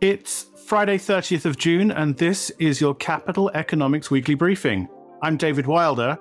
It's 0.00 0.46
Friday, 0.66 0.96
30th 0.96 1.44
of 1.44 1.56
June, 1.56 1.90
and 1.90 2.16
this 2.16 2.50
is 2.60 2.80
your 2.80 2.94
Capital 2.94 3.50
Economics 3.54 4.12
Weekly 4.12 4.36
Briefing. 4.36 4.88
I'm 5.22 5.36
David 5.36 5.66
Wilder. 5.66 6.16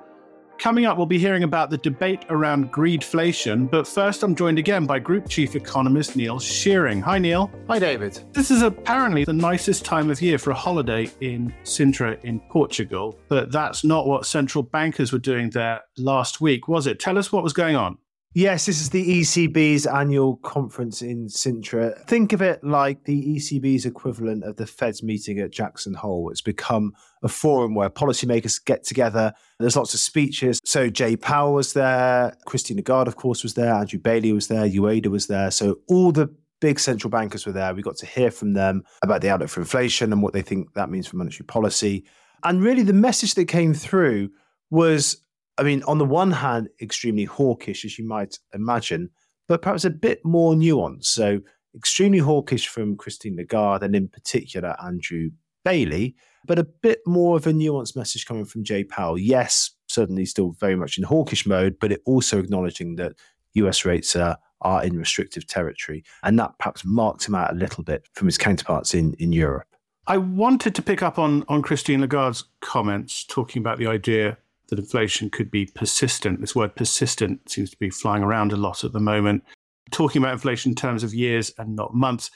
Coming 0.57 0.87
up, 0.87 0.97
we'll 0.97 1.05
be 1.05 1.19
hearing 1.19 1.43
about 1.43 1.69
the 1.69 1.77
debate 1.77 2.25
around 2.29 2.73
greedflation, 2.73 3.69
but 3.69 3.87
first, 3.87 4.23
I'm 4.23 4.33
joined 4.33 4.57
again 4.57 4.87
by 4.87 4.97
Group 4.97 5.29
Chief 5.29 5.55
Economist 5.55 6.15
Neil 6.15 6.39
Shearing. 6.39 7.01
Hi, 7.01 7.19
Neil. 7.19 7.51
Hi, 7.67 7.77
David. 7.77 8.19
This 8.33 8.49
is 8.49 8.63
apparently 8.63 9.25
the 9.25 9.33
nicest 9.33 9.85
time 9.85 10.09
of 10.09 10.19
year 10.23 10.39
for 10.39 10.49
a 10.49 10.55
holiday 10.55 11.11
in 11.21 11.53
Sintra 11.63 12.19
in 12.23 12.39
Portugal, 12.49 13.19
but 13.27 13.51
that's 13.51 13.83
not 13.83 14.07
what 14.07 14.25
central 14.25 14.63
bankers 14.63 15.13
were 15.13 15.19
doing 15.19 15.51
there 15.51 15.81
last 15.99 16.41
week, 16.41 16.67
was 16.67 16.87
it? 16.87 16.99
Tell 16.99 17.19
us 17.19 17.31
what 17.31 17.43
was 17.43 17.53
going 17.53 17.75
on. 17.75 17.99
Yes, 18.33 18.67
this 18.67 18.81
is 18.81 18.91
the 18.91 19.21
ECB's 19.21 19.87
annual 19.87 20.35
conference 20.37 21.01
in 21.01 21.27
Sintra. 21.27 21.99
Think 22.05 22.33
of 22.33 22.41
it 22.41 22.63
like 22.63 23.05
the 23.05 23.35
ECB's 23.35 23.85
equivalent 23.85 24.43
of 24.43 24.57
the 24.57 24.67
Fed's 24.67 25.01
meeting 25.01 25.39
at 25.39 25.51
Jackson 25.51 25.95
Hole. 25.95 26.29
It's 26.29 26.41
become 26.41 26.93
a 27.23 27.29
forum 27.29 27.73
where 27.73 27.89
policymakers 27.89 28.63
get 28.63 28.83
together. 28.83 29.33
There's 29.59 29.75
lots 29.75 29.95
of 29.95 30.01
speeches. 30.01 30.59
So 30.65 30.89
Jay 30.89 31.15
Powell 31.15 31.53
was 31.53 31.73
there, 31.73 32.35
Christine 32.45 32.77
Lagarde, 32.77 33.07
of 33.07 33.15
course, 33.15 33.41
was 33.41 33.55
there, 33.55 33.73
Andrew 33.73 33.99
Bailey 33.99 34.33
was 34.33 34.49
there, 34.49 34.67
Ueda 34.67 35.07
was 35.07 35.25
there. 35.27 35.49
So 35.49 35.79
all 35.87 36.11
the 36.11 36.29
big 36.59 36.79
central 36.79 37.09
bankers 37.09 37.45
were 37.45 37.53
there. 37.53 37.73
We 37.73 37.81
got 37.81 37.97
to 37.97 38.05
hear 38.05 38.29
from 38.29 38.53
them 38.53 38.83
about 39.01 39.21
the 39.21 39.29
outlook 39.29 39.49
for 39.49 39.61
inflation 39.61 40.11
and 40.11 40.21
what 40.21 40.33
they 40.33 40.41
think 40.41 40.73
that 40.73 40.89
means 40.89 41.07
for 41.07 41.17
monetary 41.17 41.45
policy. 41.45 42.05
And 42.43 42.61
really, 42.61 42.83
the 42.83 42.93
message 42.93 43.33
that 43.35 43.45
came 43.45 43.73
through 43.73 44.29
was 44.69 45.23
I 45.57 45.63
mean, 45.63 45.83
on 45.83 45.97
the 45.97 46.05
one 46.05 46.31
hand, 46.31 46.69
extremely 46.81 47.25
hawkish, 47.25 47.83
as 47.83 47.97
you 47.97 48.05
might 48.05 48.37
imagine, 48.53 49.09
but 49.47 49.61
perhaps 49.61 49.85
a 49.85 49.89
bit 49.89 50.23
more 50.23 50.53
nuanced. 50.53 51.05
So, 51.05 51.39
extremely 51.75 52.19
hawkish 52.19 52.67
from 52.67 52.97
Christine 52.97 53.35
Lagarde 53.35 53.83
and, 53.83 53.95
in 53.95 54.07
particular, 54.07 54.75
Andrew 54.83 55.29
Bailey, 55.63 56.15
but 56.45 56.59
a 56.59 56.63
bit 56.63 56.99
more 57.05 57.37
of 57.37 57.45
a 57.45 57.51
nuanced 57.51 57.95
message 57.95 58.25
coming 58.25 58.45
from 58.45 58.63
Jay 58.63 58.83
Powell. 58.83 59.17
Yes, 59.17 59.71
certainly 59.87 60.25
still 60.25 60.51
very 60.51 60.75
much 60.75 60.97
in 60.97 61.03
hawkish 61.03 61.45
mode, 61.45 61.77
but 61.79 61.91
it 61.91 62.01
also 62.05 62.39
acknowledging 62.39 62.95
that 62.95 63.13
US 63.53 63.85
rates 63.85 64.15
are, 64.15 64.37
are 64.61 64.83
in 64.83 64.97
restrictive 64.97 65.45
territory. 65.45 66.03
And 66.23 66.39
that 66.39 66.57
perhaps 66.57 66.85
marked 66.85 67.27
him 67.27 67.35
out 67.35 67.51
a 67.51 67.55
little 67.55 67.83
bit 67.83 68.07
from 68.13 68.27
his 68.27 68.37
counterparts 68.37 68.93
in, 68.93 69.13
in 69.15 69.33
Europe. 69.33 69.67
I 70.07 70.17
wanted 70.17 70.73
to 70.75 70.81
pick 70.81 71.03
up 71.03 71.19
on, 71.19 71.43
on 71.49 71.61
Christine 71.61 71.99
Lagarde's 71.99 72.45
comments, 72.61 73.25
talking 73.25 73.61
about 73.61 73.77
the 73.77 73.87
idea 73.87 74.37
that 74.69 74.79
inflation 74.79 75.29
could 75.29 75.49
be 75.49 75.65
persistent. 75.65 76.41
This 76.41 76.55
word 76.55 76.75
persistent 76.75 77.49
seems 77.49 77.69
to 77.71 77.77
be 77.77 77.89
flying 77.89 78.23
around 78.23 78.51
a 78.51 78.57
lot 78.57 78.83
at 78.83 78.93
the 78.93 78.99
moment. 78.99 79.43
Talking 79.91 80.21
about 80.21 80.33
inflation 80.33 80.71
in 80.71 80.75
terms 80.75 81.03
of 81.03 81.13
years 81.13 81.53
and 81.57 81.75
not 81.75 81.93
months. 81.93 82.29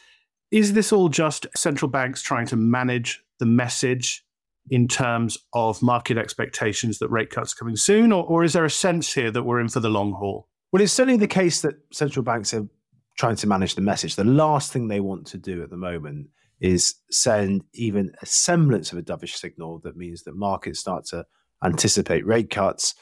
Is 0.51 0.73
this 0.73 0.91
all 0.91 1.09
just 1.09 1.47
central 1.55 1.89
banks 1.89 2.21
trying 2.21 2.47
to 2.47 2.55
manage 2.55 3.23
the 3.39 3.45
message 3.45 4.23
in 4.69 4.87
terms 4.87 5.37
of 5.53 5.81
market 5.81 6.17
expectations 6.17 6.99
that 6.99 7.09
rate 7.09 7.29
cuts 7.29 7.53
are 7.53 7.57
coming 7.57 7.75
soon? 7.75 8.11
Or, 8.11 8.23
or 8.23 8.43
is 8.43 8.53
there 8.53 8.65
a 8.65 8.69
sense 8.69 9.13
here 9.13 9.31
that 9.31 9.43
we're 9.43 9.59
in 9.59 9.69
for 9.69 9.79
the 9.79 9.89
long 9.89 10.13
haul? 10.13 10.47
Well, 10.71 10.81
it's 10.81 10.93
certainly 10.93 11.17
the 11.17 11.27
case 11.27 11.61
that 11.61 11.75
central 11.91 12.23
banks 12.23 12.53
are 12.53 12.67
trying 13.17 13.35
to 13.37 13.47
manage 13.47 13.75
the 13.75 13.81
message. 13.81 14.15
The 14.15 14.23
last 14.23 14.71
thing 14.71 14.87
they 14.87 15.01
want 15.01 15.27
to 15.27 15.37
do 15.37 15.61
at 15.63 15.69
the 15.69 15.77
moment 15.77 16.27
is 16.61 16.95
send 17.09 17.63
even 17.73 18.11
a 18.21 18.25
semblance 18.25 18.91
of 18.91 18.97
a 18.97 19.01
dovish 19.01 19.35
signal 19.35 19.79
that 19.79 19.97
means 19.97 20.23
that 20.23 20.35
markets 20.35 20.79
start 20.79 21.05
to 21.05 21.25
anticipate 21.63 22.25
rate 22.25 22.49
cuts, 22.49 22.95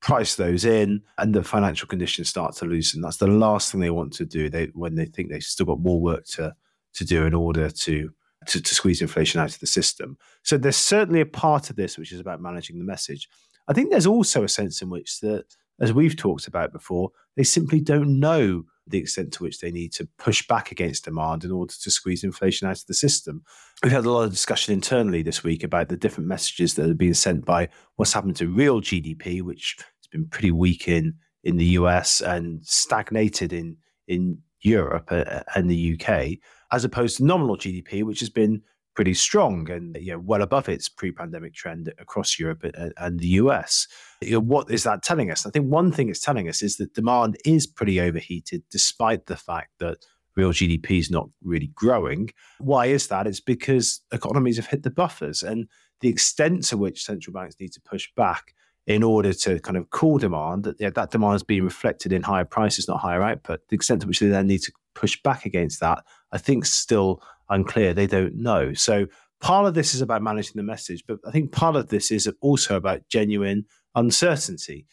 price 0.00 0.36
those 0.36 0.64
in, 0.64 1.02
and 1.18 1.34
the 1.34 1.42
financial 1.42 1.88
conditions 1.88 2.28
start 2.28 2.54
to 2.56 2.64
loosen. 2.64 3.00
That's 3.00 3.16
the 3.16 3.26
last 3.26 3.70
thing 3.70 3.80
they 3.80 3.90
want 3.90 4.12
to 4.14 4.24
do. 4.24 4.48
They 4.48 4.66
when 4.74 4.94
they 4.94 5.06
think 5.06 5.30
they've 5.30 5.42
still 5.42 5.66
got 5.66 5.80
more 5.80 6.00
work 6.00 6.24
to 6.32 6.54
to 6.94 7.04
do 7.04 7.26
in 7.26 7.34
order 7.34 7.70
to, 7.70 8.10
to 8.46 8.60
to 8.60 8.74
squeeze 8.74 9.02
inflation 9.02 9.40
out 9.40 9.54
of 9.54 9.60
the 9.60 9.66
system. 9.66 10.16
So 10.42 10.56
there's 10.56 10.76
certainly 10.76 11.20
a 11.20 11.26
part 11.26 11.70
of 11.70 11.76
this 11.76 11.98
which 11.98 12.12
is 12.12 12.20
about 12.20 12.40
managing 12.40 12.78
the 12.78 12.84
message. 12.84 13.28
I 13.68 13.72
think 13.72 13.90
there's 13.90 14.06
also 14.06 14.44
a 14.44 14.48
sense 14.48 14.80
in 14.80 14.88
which 14.88 15.20
that, 15.20 15.44
as 15.80 15.92
we've 15.92 16.16
talked 16.16 16.46
about 16.46 16.72
before, 16.72 17.10
they 17.36 17.42
simply 17.42 17.80
don't 17.80 18.18
know 18.18 18.64
the 18.90 18.98
extent 18.98 19.32
to 19.32 19.42
which 19.42 19.60
they 19.60 19.70
need 19.70 19.92
to 19.94 20.08
push 20.18 20.46
back 20.46 20.70
against 20.70 21.04
demand 21.04 21.44
in 21.44 21.50
order 21.50 21.74
to 21.82 21.90
squeeze 21.90 22.24
inflation 22.24 22.68
out 22.68 22.78
of 22.78 22.86
the 22.86 22.94
system. 22.94 23.42
We've 23.82 23.92
had 23.92 24.04
a 24.04 24.10
lot 24.10 24.24
of 24.24 24.30
discussion 24.30 24.74
internally 24.74 25.22
this 25.22 25.42
week 25.44 25.62
about 25.62 25.88
the 25.88 25.96
different 25.96 26.28
messages 26.28 26.74
that 26.74 26.90
are 26.90 26.94
being 26.94 27.14
sent 27.14 27.44
by 27.44 27.68
what's 27.96 28.12
happened 28.12 28.36
to 28.36 28.48
real 28.48 28.80
GDP, 28.80 29.42
which 29.42 29.76
has 29.78 30.06
been 30.10 30.26
pretty 30.28 30.50
weak 30.50 30.88
in 30.88 31.14
in 31.44 31.56
the 31.56 31.66
US 31.66 32.20
and 32.20 32.64
stagnated 32.64 33.52
in 33.52 33.76
in 34.06 34.38
Europe 34.60 35.08
uh, 35.10 35.42
and 35.54 35.70
the 35.70 35.98
UK, 35.98 36.38
as 36.72 36.84
opposed 36.84 37.18
to 37.18 37.24
nominal 37.24 37.56
GDP, 37.56 38.02
which 38.02 38.20
has 38.20 38.30
been 38.30 38.62
pretty 38.98 39.14
strong 39.14 39.70
and 39.70 39.96
you 40.00 40.10
know, 40.10 40.18
well 40.18 40.42
above 40.42 40.68
its 40.68 40.88
pre-pandemic 40.88 41.54
trend 41.54 41.94
across 42.00 42.36
Europe 42.36 42.64
and 42.96 43.20
the 43.20 43.28
US. 43.42 43.86
You 44.20 44.32
know, 44.32 44.40
what 44.40 44.72
is 44.72 44.82
that 44.82 45.04
telling 45.04 45.30
us? 45.30 45.46
I 45.46 45.50
think 45.50 45.70
one 45.70 45.92
thing 45.92 46.08
it's 46.08 46.18
telling 46.18 46.48
us 46.48 46.62
is 46.62 46.78
that 46.78 46.94
demand 46.94 47.36
is 47.44 47.64
pretty 47.64 48.00
overheated, 48.00 48.64
despite 48.72 49.26
the 49.26 49.36
fact 49.36 49.70
that 49.78 49.98
real 50.34 50.50
GDP 50.50 50.98
is 50.98 51.12
not 51.12 51.28
really 51.44 51.70
growing. 51.76 52.30
Why 52.58 52.86
is 52.86 53.06
that? 53.06 53.28
It's 53.28 53.38
because 53.38 54.00
economies 54.10 54.56
have 54.56 54.66
hit 54.66 54.82
the 54.82 54.90
buffers, 54.90 55.44
and 55.44 55.68
the 56.00 56.08
extent 56.08 56.64
to 56.64 56.76
which 56.76 57.04
central 57.04 57.32
banks 57.32 57.54
need 57.60 57.72
to 57.74 57.80
push 57.82 58.08
back 58.16 58.52
in 58.88 59.04
order 59.04 59.32
to 59.32 59.60
kind 59.60 59.76
of 59.76 59.90
cool 59.90 60.18
demand, 60.18 60.64
that, 60.64 60.94
that 60.96 61.12
demand 61.12 61.36
is 61.36 61.44
being 61.44 61.62
reflected 61.62 62.12
in 62.12 62.22
higher 62.24 62.44
prices, 62.44 62.88
not 62.88 62.98
higher 62.98 63.22
output. 63.22 63.60
The 63.68 63.76
extent 63.76 64.00
to 64.00 64.08
which 64.08 64.18
they 64.18 64.26
then 64.26 64.48
need 64.48 64.62
to 64.62 64.72
push 64.96 65.22
back 65.22 65.44
against 65.44 65.78
that, 65.78 66.02
I 66.32 66.38
think, 66.38 66.66
still 66.66 67.22
unclear. 67.50 67.94
They 67.94 68.06
don't 68.06 68.36
know. 68.36 68.74
So 68.74 69.06
part 69.40 69.66
of 69.66 69.74
this 69.74 69.94
is 69.94 70.00
about 70.00 70.22
managing 70.22 70.54
the 70.56 70.62
message, 70.62 71.04
but 71.06 71.18
I 71.26 71.30
think 71.30 71.52
part 71.52 71.76
of 71.76 71.88
this 71.88 72.10
is 72.10 72.30
also 72.40 72.76
about 72.76 73.08
genuine 73.08 73.64
uncertainty. 73.94 74.86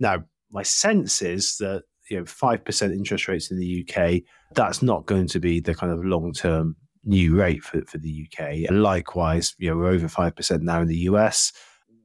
Now, 0.00 0.24
my 0.50 0.62
sense 0.62 1.22
is 1.22 1.56
that 1.58 1.82
you 2.10 2.18
know 2.18 2.24
five 2.24 2.64
percent 2.64 2.92
interest 2.92 3.28
rates 3.28 3.50
in 3.50 3.58
the 3.58 3.86
UK, 3.88 4.22
that's 4.54 4.82
not 4.82 5.06
going 5.06 5.26
to 5.28 5.40
be 5.40 5.60
the 5.60 5.74
kind 5.74 5.92
of 5.92 6.04
long 6.04 6.32
term 6.32 6.76
new 7.04 7.36
rate 7.36 7.62
for, 7.62 7.82
for 7.82 7.98
the 7.98 8.26
UK. 8.26 8.68
And 8.68 8.82
likewise, 8.82 9.54
you 9.58 9.70
know, 9.70 9.76
we're 9.76 9.86
over 9.86 10.08
five 10.08 10.36
percent 10.36 10.62
now 10.62 10.80
in 10.80 10.88
the 10.88 10.96
US. 11.10 11.52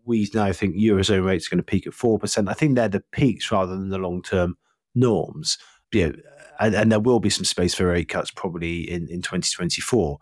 We 0.05 0.29
now 0.33 0.51
think 0.51 0.75
Eurozone 0.75 1.25
rates 1.25 1.47
are 1.47 1.51
going 1.51 1.63
to 1.63 1.63
peak 1.63 1.85
at 1.87 1.93
four 1.93 2.17
percent. 2.17 2.49
I 2.49 2.53
think 2.53 2.75
they're 2.75 2.89
the 2.89 3.03
peaks 3.11 3.51
rather 3.51 3.73
than 3.73 3.89
the 3.89 3.97
long 3.97 4.21
term 4.21 4.55
norms. 4.95 5.57
You 5.91 6.07
know, 6.07 6.15
and, 6.61 6.75
and 6.75 6.91
there 6.91 6.99
will 6.99 7.19
be 7.19 7.29
some 7.29 7.43
space 7.43 7.73
for 7.73 7.87
rate 7.87 8.07
cuts 8.07 8.31
probably 8.31 8.89
in, 8.89 9.07
in 9.09 9.21
2024. 9.21 10.17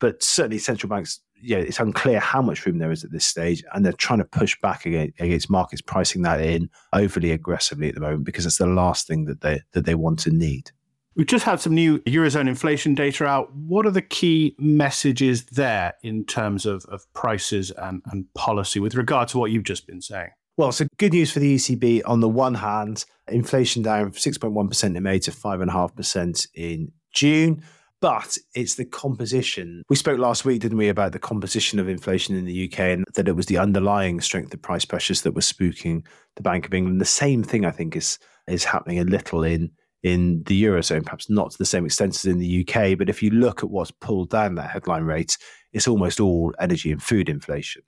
But 0.00 0.22
certainly, 0.22 0.58
central 0.58 0.90
banks, 0.90 1.20
yeah, 1.40 1.58
it's 1.58 1.78
unclear 1.78 2.18
how 2.18 2.42
much 2.42 2.66
room 2.66 2.78
there 2.78 2.90
is 2.90 3.04
at 3.04 3.12
this 3.12 3.24
stage, 3.24 3.62
and 3.72 3.86
they're 3.86 3.92
trying 3.92 4.18
to 4.18 4.24
push 4.24 4.60
back 4.60 4.84
against, 4.84 5.20
against 5.20 5.48
markets 5.48 5.80
pricing 5.80 6.22
that 6.22 6.40
in 6.40 6.68
overly 6.92 7.30
aggressively 7.30 7.88
at 7.88 7.94
the 7.94 8.00
moment 8.00 8.24
because 8.24 8.44
it's 8.44 8.58
the 8.58 8.66
last 8.66 9.06
thing 9.06 9.24
that 9.26 9.40
they 9.40 9.60
that 9.72 9.86
they 9.86 9.94
want 9.94 10.18
to 10.20 10.30
need. 10.30 10.72
We've 11.16 11.28
just 11.28 11.44
had 11.44 11.60
some 11.60 11.74
new 11.74 12.00
Eurozone 12.00 12.48
inflation 12.48 12.96
data 12.96 13.24
out. 13.24 13.54
What 13.54 13.86
are 13.86 13.92
the 13.92 14.02
key 14.02 14.56
messages 14.58 15.44
there 15.44 15.94
in 16.02 16.24
terms 16.24 16.66
of, 16.66 16.84
of 16.86 17.10
prices 17.12 17.70
and, 17.70 18.02
and 18.06 18.26
policy 18.34 18.80
with 18.80 18.96
regard 18.96 19.28
to 19.28 19.38
what 19.38 19.52
you've 19.52 19.62
just 19.62 19.86
been 19.86 20.02
saying? 20.02 20.30
Well, 20.56 20.70
so 20.70 20.86
good 20.98 21.12
news 21.12 21.32
for 21.32 21.40
the 21.40 21.56
ECB. 21.56 22.02
On 22.06 22.20
the 22.20 22.28
one 22.28 22.54
hand, 22.54 23.04
inflation 23.26 23.82
down 23.82 24.12
6.1% 24.12 24.96
in 24.96 25.02
May 25.02 25.18
to 25.18 25.32
5.5% 25.32 26.46
in 26.54 26.92
June. 27.12 27.62
But 28.00 28.36
it's 28.54 28.74
the 28.74 28.84
composition. 28.84 29.82
We 29.88 29.96
spoke 29.96 30.18
last 30.18 30.44
week, 30.44 30.60
didn't 30.60 30.78
we, 30.78 30.88
about 30.88 31.12
the 31.12 31.18
composition 31.18 31.80
of 31.80 31.88
inflation 31.88 32.36
in 32.36 32.44
the 32.44 32.70
UK 32.70 32.80
and 32.80 33.04
that 33.14 33.26
it 33.26 33.34
was 33.34 33.46
the 33.46 33.58
underlying 33.58 34.20
strength 34.20 34.52
of 34.52 34.62
price 34.62 34.84
pressures 34.84 35.22
that 35.22 35.32
were 35.32 35.40
spooking 35.40 36.04
the 36.36 36.42
Bank 36.42 36.66
of 36.66 36.74
England. 36.74 37.00
The 37.00 37.06
same 37.06 37.42
thing, 37.42 37.64
I 37.64 37.70
think, 37.70 37.96
is 37.96 38.18
is 38.46 38.64
happening 38.64 38.98
a 38.98 39.04
little 39.04 39.42
in 39.42 39.70
in 40.02 40.42
the 40.44 40.62
eurozone, 40.62 41.04
perhaps 41.04 41.30
not 41.30 41.52
to 41.52 41.58
the 41.58 41.64
same 41.64 41.86
extent 41.86 42.14
as 42.14 42.26
in 42.26 42.38
the 42.38 42.60
UK. 42.68 42.98
But 42.98 43.08
if 43.08 43.22
you 43.22 43.30
look 43.30 43.64
at 43.64 43.70
what's 43.70 43.90
pulled 43.90 44.28
down 44.28 44.56
that 44.56 44.70
headline 44.70 45.04
rate, 45.04 45.38
it's 45.72 45.88
almost 45.88 46.20
all 46.20 46.52
energy 46.60 46.92
and 46.92 47.02
food 47.02 47.30
inflation. 47.30 47.82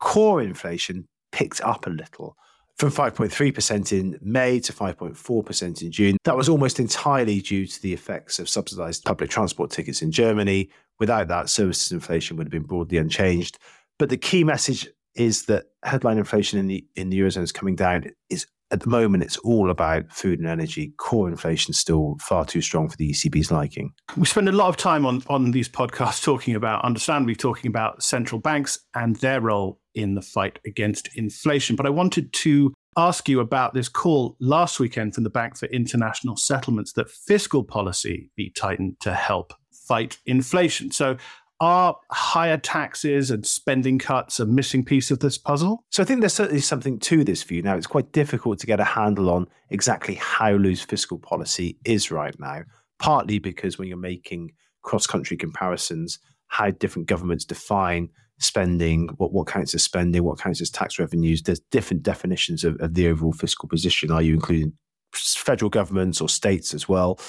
Core 0.00 0.42
inflation 0.42 1.06
picked 1.32 1.60
up 1.62 1.86
a 1.86 1.90
little 1.90 2.36
from 2.76 2.90
5.3% 2.90 3.92
in 3.92 4.18
May 4.22 4.58
to 4.60 4.72
5.4% 4.72 5.82
in 5.82 5.92
June. 5.92 6.16
That 6.24 6.36
was 6.36 6.48
almost 6.48 6.80
entirely 6.80 7.40
due 7.40 7.66
to 7.66 7.82
the 7.82 7.92
effects 7.92 8.38
of 8.38 8.48
subsidized 8.48 9.04
public 9.04 9.30
transport 9.30 9.70
tickets 9.70 10.02
in 10.02 10.10
Germany. 10.10 10.70
Without 10.98 11.28
that, 11.28 11.48
services 11.48 11.92
inflation 11.92 12.36
would 12.36 12.46
have 12.46 12.52
been 12.52 12.62
broadly 12.62 12.98
unchanged. 12.98 13.58
But 13.98 14.08
the 14.08 14.16
key 14.16 14.44
message 14.44 14.88
is 15.14 15.44
that 15.46 15.66
headline 15.84 16.18
inflation 16.18 16.58
in 16.58 16.66
the 16.66 16.86
in 16.96 17.10
the 17.10 17.20
eurozone 17.20 17.42
is 17.42 17.52
coming 17.52 17.76
down. 17.76 18.06
Is 18.30 18.46
at 18.72 18.80
the 18.80 18.88
moment 18.88 19.22
it's 19.22 19.36
all 19.38 19.70
about 19.70 20.10
food 20.10 20.38
and 20.38 20.48
energy. 20.48 20.92
Core 20.96 21.28
inflation 21.28 21.70
is 21.70 21.78
still 21.78 22.16
far 22.20 22.44
too 22.44 22.62
strong 22.62 22.88
for 22.88 22.96
the 22.96 23.10
ECB's 23.10 23.52
liking. 23.52 23.92
We 24.16 24.26
spend 24.26 24.48
a 24.48 24.52
lot 24.52 24.68
of 24.68 24.76
time 24.76 25.06
on 25.06 25.22
on 25.28 25.52
these 25.52 25.68
podcasts 25.68 26.22
talking 26.24 26.54
about, 26.54 26.84
understandably, 26.84 27.36
talking 27.36 27.68
about 27.68 28.02
central 28.02 28.40
banks 28.40 28.78
and 28.94 29.16
their 29.16 29.40
role 29.40 29.78
in 29.94 30.14
the 30.14 30.22
fight 30.22 30.58
against 30.66 31.14
inflation. 31.16 31.76
But 31.76 31.86
I 31.86 31.90
wanted 31.90 32.32
to 32.32 32.72
ask 32.96 33.28
you 33.28 33.40
about 33.40 33.74
this 33.74 33.88
call 33.88 34.36
last 34.40 34.80
weekend 34.80 35.14
from 35.14 35.24
the 35.24 35.30
Bank 35.30 35.56
for 35.56 35.66
International 35.66 36.36
Settlements 36.36 36.92
that 36.94 37.10
fiscal 37.10 37.62
policy 37.62 38.30
be 38.36 38.50
tightened 38.50 39.00
to 39.00 39.14
help 39.14 39.54
fight 39.72 40.18
inflation. 40.26 40.90
So, 40.90 41.16
are 41.62 41.96
higher 42.10 42.56
taxes 42.56 43.30
and 43.30 43.46
spending 43.46 43.96
cuts 43.96 44.40
a 44.40 44.44
missing 44.44 44.84
piece 44.84 45.12
of 45.12 45.20
this 45.20 45.38
puzzle? 45.38 45.84
So 45.90 46.02
I 46.02 46.06
think 46.06 46.18
there's 46.18 46.34
certainly 46.34 46.60
something 46.60 46.98
to 46.98 47.22
this 47.22 47.44
view. 47.44 47.62
Now, 47.62 47.76
it's 47.76 47.86
quite 47.86 48.10
difficult 48.10 48.58
to 48.58 48.66
get 48.66 48.80
a 48.80 48.84
handle 48.84 49.30
on 49.30 49.46
exactly 49.70 50.16
how 50.16 50.50
loose 50.54 50.82
fiscal 50.82 51.18
policy 51.18 51.78
is 51.84 52.10
right 52.10 52.34
now, 52.40 52.62
partly 52.98 53.38
because 53.38 53.78
when 53.78 53.86
you're 53.86 53.96
making 53.96 54.50
cross 54.82 55.06
country 55.06 55.36
comparisons, 55.36 56.18
how 56.48 56.72
different 56.72 57.06
governments 57.06 57.44
define 57.44 58.08
spending, 58.40 59.10
what, 59.18 59.32
what 59.32 59.46
counts 59.46 59.72
as 59.72 59.84
spending, 59.84 60.24
what 60.24 60.40
counts 60.40 60.60
as 60.60 60.68
tax 60.68 60.98
revenues. 60.98 61.42
There's 61.42 61.60
different 61.70 62.02
definitions 62.02 62.64
of, 62.64 62.76
of 62.80 62.94
the 62.94 63.06
overall 63.06 63.32
fiscal 63.32 63.68
position. 63.68 64.10
Are 64.10 64.20
you 64.20 64.34
including 64.34 64.72
federal 65.14 65.70
governments 65.70 66.20
or 66.20 66.28
states 66.28 66.74
as 66.74 66.88
well? 66.88 67.20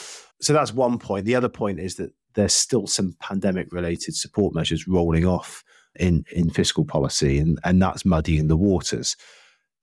So 0.42 0.54
that's 0.54 0.74
one 0.74 0.98
point. 0.98 1.26
The 1.26 1.36
other 1.36 1.50
point 1.50 1.80
is 1.80 1.98
that 1.98 2.10
there's 2.36 2.54
still 2.54 2.88
some 2.88 3.16
pandemic 3.20 3.72
related 3.72 4.16
support 4.16 4.54
measures 4.54 4.88
rolling 4.88 5.26
off 5.26 5.64
in, 5.96 6.26
in 6.32 6.50
fiscal 6.50 6.86
policy, 6.86 7.38
and, 7.40 7.60
and 7.64 7.82
that's 7.82 8.06
muddying 8.06 8.48
the 8.48 8.58
waters. 8.58 9.16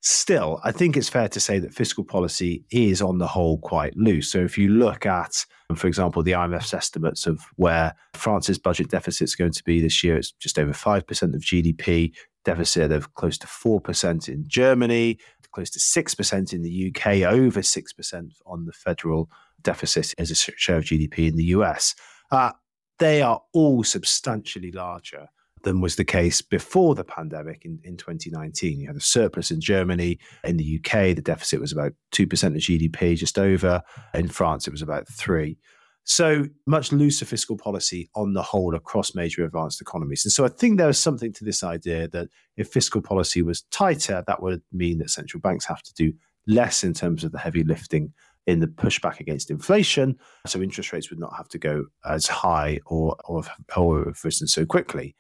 Still, 0.02 0.60
I 0.64 0.72
think 0.72 0.96
it's 0.96 1.10
fair 1.10 1.28
to 1.28 1.40
say 1.40 1.58
that 1.58 1.74
fiscal 1.74 2.04
policy 2.04 2.64
is 2.70 3.02
on 3.02 3.18
the 3.18 3.26
whole 3.26 3.58
quite 3.58 3.94
loose. 3.96 4.32
So 4.32 4.38
if 4.38 4.56
you 4.56 4.68
look 4.68 5.04
at, 5.04 5.44
for 5.76 5.86
example, 5.86 6.22
the 6.22 6.32
IMF's 6.32 6.72
estimates 6.72 7.26
of 7.26 7.42
where 7.56 7.94
France's 8.14 8.58
budget 8.58 8.88
deficit 8.88 9.26
is 9.26 9.36
going 9.36 9.52
to 9.52 9.64
be 9.64 9.80
this 9.80 10.02
year, 10.02 10.16
it's 10.16 10.32
just 10.32 10.58
over 10.58 10.72
5% 10.72 11.34
of 11.34 11.42
GDP, 11.42 12.14
deficit 12.46 12.92
of 12.92 13.12
close 13.14 13.36
to 13.38 13.46
4% 13.46 14.28
in 14.28 14.44
Germany, 14.48 15.18
close 15.52 15.70
to 15.70 15.78
6% 15.78 16.52
in 16.52 16.62
the 16.62 16.92
UK, 16.94 17.30
over 17.30 17.60
6% 17.60 18.30
on 18.46 18.64
the 18.64 18.72
federal 18.72 19.28
deficit 19.62 20.14
as 20.18 20.30
a 20.30 20.34
share 20.34 20.78
of 20.78 20.84
GDP 20.84 21.28
in 21.28 21.36
the 21.36 21.44
US. 21.44 21.94
Uh, 22.30 22.52
they 22.98 23.22
are 23.22 23.42
all 23.52 23.82
substantially 23.82 24.72
larger 24.72 25.28
than 25.62 25.80
was 25.80 25.96
the 25.96 26.04
case 26.04 26.40
before 26.40 26.94
the 26.94 27.04
pandemic 27.04 27.64
in, 27.64 27.78
in 27.84 27.96
2019. 27.96 28.80
You 28.80 28.86
had 28.86 28.96
a 28.96 29.00
surplus 29.00 29.50
in 29.50 29.60
Germany. 29.60 30.18
In 30.44 30.56
the 30.56 30.80
UK, 30.80 31.14
the 31.14 31.22
deficit 31.22 31.60
was 31.60 31.72
about 31.72 31.92
2% 32.12 32.22
of 32.22 32.54
GDP, 32.54 33.16
just 33.16 33.38
over. 33.38 33.82
In 34.14 34.28
France, 34.28 34.66
it 34.66 34.70
was 34.70 34.82
about 34.82 35.08
3 35.08 35.58
so 36.04 36.46
much 36.66 36.92
looser 36.92 37.24
fiscal 37.24 37.56
policy 37.56 38.10
on 38.14 38.32
the 38.32 38.42
whole 38.42 38.74
across 38.74 39.14
major 39.14 39.44
advanced 39.44 39.80
economies. 39.80 40.24
And 40.24 40.32
so 40.32 40.44
I 40.44 40.48
think 40.48 40.78
there 40.78 40.88
is 40.88 40.98
something 40.98 41.32
to 41.34 41.44
this 41.44 41.62
idea 41.62 42.08
that 42.08 42.28
if 42.56 42.68
fiscal 42.68 43.02
policy 43.02 43.42
was 43.42 43.62
tighter, 43.70 44.24
that 44.26 44.42
would 44.42 44.62
mean 44.72 44.98
that 44.98 45.10
central 45.10 45.40
banks 45.40 45.66
have 45.66 45.82
to 45.82 45.94
do 45.94 46.12
less 46.46 46.82
in 46.82 46.94
terms 46.94 47.22
of 47.22 47.32
the 47.32 47.38
heavy 47.38 47.62
lifting 47.62 48.12
in 48.50 48.60
the 48.60 48.66
pushback 48.66 49.20
against 49.20 49.50
inflation. 49.50 50.18
So 50.46 50.60
interest 50.60 50.92
rates 50.92 51.10
would 51.10 51.18
not 51.18 51.36
have 51.36 51.48
to 51.48 51.58
go 51.58 51.86
as 52.04 52.26
high 52.26 52.80
or, 52.86 53.16
or, 53.24 53.42
have 53.42 54.24
risen 54.24 54.46
so 54.46 54.66
quickly. 54.66 55.14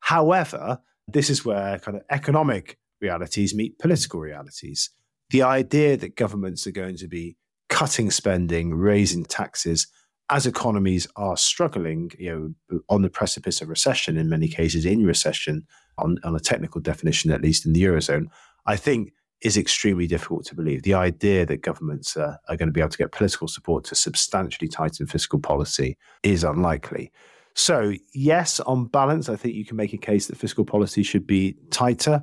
However, 0.00 0.80
this 1.06 1.30
is 1.30 1.44
where 1.44 1.78
kind 1.78 1.96
of 1.96 2.04
economic 2.10 2.78
realities 3.00 3.54
meet 3.54 3.78
political 3.78 4.20
realities. 4.20 4.90
The 5.30 5.42
idea 5.42 5.96
that 5.96 6.16
governments 6.16 6.66
are 6.66 6.72
going 6.72 6.96
to 6.96 7.08
be 7.08 7.36
cutting 7.68 8.10
spending, 8.10 8.74
raising 8.74 9.24
taxes 9.24 9.86
as 10.30 10.46
economies 10.46 11.06
are 11.16 11.36
struggling, 11.36 12.10
you 12.18 12.54
know, 12.70 12.80
on 12.88 13.02
the 13.02 13.08
precipice 13.08 13.62
of 13.62 13.68
recession, 13.68 14.16
in 14.16 14.28
many 14.28 14.46
cases 14.46 14.84
in 14.84 15.04
recession, 15.04 15.66
on, 15.96 16.18
on 16.22 16.36
a 16.36 16.40
technical 16.40 16.80
definition, 16.80 17.30
at 17.30 17.40
least 17.40 17.64
in 17.64 17.72
the 17.72 17.82
Eurozone, 17.82 18.26
I 18.66 18.76
think 18.76 19.12
is 19.42 19.56
extremely 19.56 20.06
difficult 20.06 20.44
to 20.46 20.54
believe. 20.54 20.82
The 20.82 20.94
idea 20.94 21.46
that 21.46 21.62
governments 21.62 22.16
are 22.16 22.38
going 22.48 22.66
to 22.66 22.72
be 22.72 22.80
able 22.80 22.90
to 22.90 22.98
get 22.98 23.12
political 23.12 23.46
support 23.48 23.84
to 23.84 23.94
substantially 23.94 24.68
tighten 24.68 25.06
fiscal 25.06 25.38
policy 25.38 25.96
is 26.22 26.42
unlikely. 26.44 27.12
So, 27.54 27.92
yes, 28.12 28.60
on 28.60 28.86
balance, 28.86 29.28
I 29.28 29.36
think 29.36 29.54
you 29.54 29.64
can 29.64 29.76
make 29.76 29.92
a 29.92 29.98
case 29.98 30.26
that 30.26 30.38
fiscal 30.38 30.64
policy 30.64 31.02
should 31.02 31.26
be 31.26 31.56
tighter. 31.70 32.22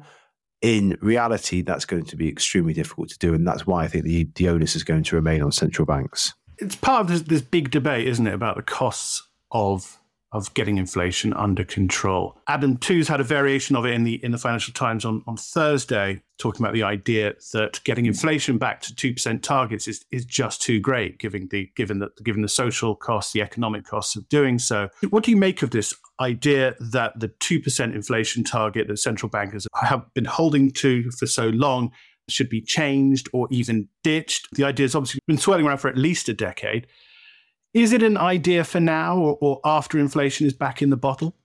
In 0.62 0.98
reality, 1.02 1.62
that's 1.62 1.86
going 1.86 2.06
to 2.06 2.16
be 2.16 2.30
extremely 2.30 2.74
difficult 2.74 3.10
to 3.10 3.18
do. 3.18 3.34
And 3.34 3.46
that's 3.46 3.68
why 3.68 3.84
I 3.84 3.88
think 3.88 4.06
the, 4.06 4.30
the 4.36 4.50
onus 4.50 4.76
is 4.76 4.84
going 4.84 5.04
to 5.04 5.16
remain 5.16 5.42
on 5.42 5.52
central 5.52 5.86
banks. 5.86 6.34
It's 6.58 6.76
part 6.76 7.02
of 7.02 7.08
this, 7.10 7.22
this 7.24 7.42
big 7.42 7.70
debate, 7.70 8.08
isn't 8.08 8.26
it, 8.26 8.34
about 8.34 8.56
the 8.56 8.64
costs 8.64 9.28
of 9.52 10.00
of 10.36 10.54
getting 10.54 10.78
inflation 10.78 11.34
under 11.34 11.64
control. 11.64 12.38
Adam 12.48 12.76
Tooze 12.78 13.08
had 13.08 13.22
a 13.22 13.24
variation 13.24 13.76
of 13.76 13.86
it 13.86 13.94
in 13.94 14.04
the 14.04 14.24
in 14.24 14.32
the 14.32 14.38
Financial 14.38 14.74
Times 14.74 15.06
on, 15.06 15.24
on 15.28 15.38
Thursday, 15.38 16.22
talking 16.38 16.62
about 16.62 16.74
the 16.74 16.84
idea 16.84 17.34
that 17.54 17.80
getting 17.86 18.06
inflation 18.06 18.58
back 18.58 18.82
to 18.82 18.94
two 18.94 19.14
percent 19.14 19.44
targets 19.44 19.88
is, 19.88 20.04
is 20.12 20.26
just 20.26 20.62
too 20.62 20.80
great, 20.82 21.20
given 21.20 21.48
the 21.52 21.72
given 21.76 22.00
that 22.00 22.22
given 22.24 22.42
the 22.42 22.50
social 22.50 22.96
costs, 22.96 23.32
the 23.32 23.42
economic 23.42 23.86
costs 23.86 24.18
of 24.18 24.28
doing 24.28 24.60
so. 24.60 24.90
What 25.10 25.24
do 25.24 25.32
you 25.32 25.38
make 25.38 25.62
of 25.64 25.72
this 25.72 25.96
idea 26.20 26.76
that 26.80 27.18
the 27.18 27.30
two 27.40 27.62
percent 27.62 27.96
inflation 27.96 28.44
target 28.44 28.90
that 28.90 28.98
central 28.98 29.30
bankers 29.30 29.68
have 29.76 30.14
been 30.14 30.26
holding 30.26 30.72
to 30.72 31.10
for 31.12 31.28
so 31.28 31.48
long 31.48 31.92
should 32.28 32.50
be 32.50 32.62
changed 32.62 33.30
or 33.32 33.48
even 33.52 33.88
ditched? 34.04 34.50
The 34.54 34.66
idea 34.66 34.84
has 34.84 34.96
obviously 34.96 35.22
been 35.28 35.38
swirling 35.38 35.66
around 35.66 35.78
for 35.78 35.88
at 35.88 35.98
least 35.98 36.28
a 36.28 36.34
decade. 36.34 36.88
Is 37.76 37.92
it 37.92 38.02
an 38.02 38.16
idea 38.16 38.64
for 38.64 38.80
now 38.80 39.18
or, 39.18 39.38
or 39.42 39.60
after 39.66 40.00
inflation 40.00 40.48
is 40.48 40.54
back 40.54 40.82
in 40.82 40.92
the 40.92 40.98
bottle? 40.98 41.36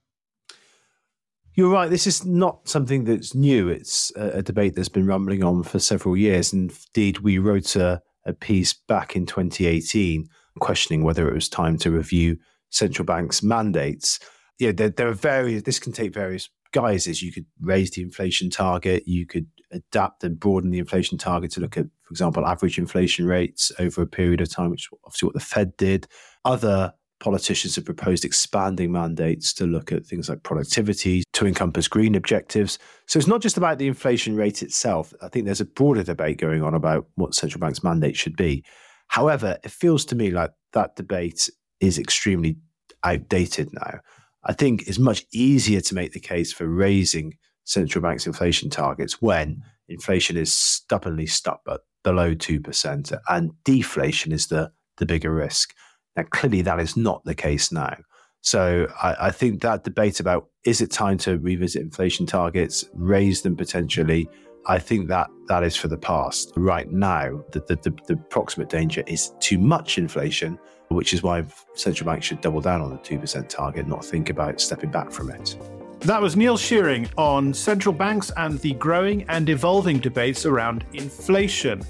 You're 1.55 1.73
right. 1.73 1.91
This 1.91 2.07
is 2.07 2.25
not 2.25 2.69
something 2.69 3.03
that's 3.03 3.35
new. 3.35 3.69
It's 3.69 4.13
a, 4.15 4.39
a, 4.39 4.43
debate 4.43 4.77
that's 4.77 4.89
been 4.89 5.09
rumbling 5.09 5.43
on 5.43 5.65
for 5.65 5.81
several 5.81 6.17
years. 6.17 6.53
Indeed, 6.53 7.19
we 7.19 7.39
wrote 7.39 7.75
a, 7.75 8.01
a 8.25 8.33
piece 8.33 8.73
back 8.73 9.17
in 9.17 9.27
2018 9.27 10.29
questioning 10.61 11.03
whether 11.03 11.29
it 11.29 11.35
was 11.35 11.49
time 11.49 11.77
to 11.79 11.91
review 11.91 12.39
central 12.71 13.05
banks' 13.05 13.43
mandates. 13.43 14.21
Yeah, 14.61 14.71
there, 14.71 14.91
there, 14.91 15.09
are 15.09 15.15
various. 15.15 15.65
This 15.65 15.81
can 15.81 15.93
take 15.93 16.15
various 16.15 16.49
guises. 16.71 17.23
You 17.23 17.33
could 17.33 17.47
raise 17.61 17.91
the 17.91 18.03
inflation 18.03 18.51
target. 18.51 19.09
You 19.09 19.27
could 19.27 19.49
adapt 19.73 20.23
and 20.23 20.39
broaden 20.39 20.71
the 20.71 20.79
inflation 20.79 21.19
target 21.19 21.51
to 21.53 21.61
look 21.61 21.77
at, 21.77 21.87
for 22.11 22.15
example, 22.15 22.45
average 22.45 22.77
inflation 22.77 23.25
rates 23.25 23.71
over 23.79 24.03
a 24.03 24.07
period 24.07 24.41
of 24.41 24.51
time, 24.51 24.69
which 24.69 24.87
is 24.87 24.99
obviously 25.05 25.29
what 25.29 25.35
the 25.35 25.39
Fed 25.39 25.77
did. 25.77 26.09
Other 26.45 26.93
politicians 27.21 27.77
have 27.77 27.85
proposed 27.85 28.25
expanding 28.25 28.91
mandates 28.91 29.53
to 29.53 29.65
look 29.65 29.93
at 29.93 30.05
things 30.05 30.29
like 30.29 30.43
productivity, 30.43 31.23
to 31.35 31.47
encompass 31.47 31.87
green 31.87 32.17
objectives. 32.17 32.81
So 33.07 33.21
it's 33.21 33.29
not 33.29 33.43
just 33.43 33.57
about 33.57 33.79
the 33.79 33.87
inflation 33.87 34.35
rate 34.35 34.61
itself. 34.61 35.15
I 35.23 35.29
think 35.29 35.47
there's 35.47 35.61
a 35.61 35.67
broader 35.67 36.03
debate 36.03 36.39
going 36.39 36.65
on 36.65 36.75
about 36.75 37.07
what 37.15 37.37
central 37.37 37.61
bank's 37.61 37.85
mandate 37.85 38.17
should 38.17 38.37
be. 38.37 38.65
However, 39.07 39.57
it 39.63 39.71
feels 39.71 40.05
to 40.07 40.17
me 40.17 40.33
like 40.33 40.51
that 40.73 40.97
debate 40.97 41.49
is 41.79 41.97
extremely 41.97 42.57
outdated 43.05 43.69
now. 43.73 44.01
I 44.43 44.53
think 44.53 44.89
it's 44.89 44.99
much 44.99 45.27
easier 45.33 45.81
to 45.83 45.95
make 45.95 46.11
the 46.11 46.19
case 46.19 46.53
for 46.53 46.67
raising 46.67 47.37
central 47.63 48.03
bank's 48.03 48.27
inflation 48.27 48.69
targets 48.69 49.23
when 49.23 49.63
inflation 49.91 50.37
is 50.37 50.55
stubbornly 50.55 51.27
stuck 51.27 51.61
at 51.69 51.81
below 52.03 52.35
2% 52.35 53.19
and 53.29 53.51
deflation 53.65 54.33
is 54.33 54.47
the, 54.47 54.73
the 54.97 55.07
bigger 55.07 55.33
risk. 55.33 55.75
Now, 56.17 56.25
clearly, 56.31 56.63
that 56.63 56.81
is 56.81 56.97
not 56.97 57.25
the 57.25 57.35
case 57.35 57.71
now. 57.71 57.97
So 58.43 58.87
I, 59.03 59.27
I, 59.27 59.31
think 59.31 59.61
that 59.61 59.85
debate 59.85 60.19
about 60.19 60.49
is 60.65 60.81
it 60.81 60.91
time 60.91 61.19
to 61.19 61.39
revisit 61.39 61.83
inflation 61.83 62.25
targets, 62.25 62.87
raise 62.95 63.43
them 63.43 63.55
potentially, 63.55 64.31
I 64.67 64.79
think 64.79 65.09
that 65.09 65.29
that 65.49 65.63
is 65.63 65.77
for 65.77 65.89
the 65.89 65.99
past. 65.99 66.53
Right 66.57 66.91
now, 66.91 67.45
the, 67.53 67.61
the, 67.61 67.77
the, 67.77 67.99
the 68.07 68.17
proximate 68.17 68.69
danger 68.69 69.03
is 69.07 69.33
too 69.41 69.59
much 69.59 69.99
inflation, 69.99 70.59
which 70.89 71.13
is 71.13 71.23
why 71.23 71.45
central 71.75 72.07
banks 72.07 72.27
should 72.27 72.41
double 72.41 72.61
down 72.61 72.81
on 72.81 72.91
the 72.91 72.99
2% 72.99 73.49
target, 73.49 73.87
not 73.87 74.05
think 74.05 74.31
about 74.31 74.61
stepping 74.61 74.91
back 74.91 75.11
from 75.11 75.31
it. 75.31 75.57
That 76.01 76.23
was 76.23 76.35
Neil 76.35 76.57
Shearing 76.57 77.11
on 77.19 77.53
central 77.53 77.95
banks 77.95 78.33
and 78.39 78.59
the 78.61 78.73
growing 78.73 79.27
and 79.29 79.51
evolving 79.51 79.99
debates 79.99 80.47
around 80.47 80.87
inflation. 80.95 81.83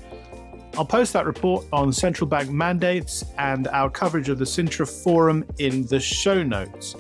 I'll 0.76 0.84
post 0.84 1.12
that 1.12 1.26
report 1.26 1.64
on 1.72 1.92
central 1.92 2.26
bank 2.26 2.50
mandates 2.50 3.24
and 3.38 3.68
our 3.68 3.88
coverage 3.88 4.28
of 4.28 4.40
the 4.40 4.44
Sintra 4.44 4.88
Forum 5.04 5.44
in 5.58 5.86
the 5.86 6.00
show 6.00 6.42
notes. 6.42 6.96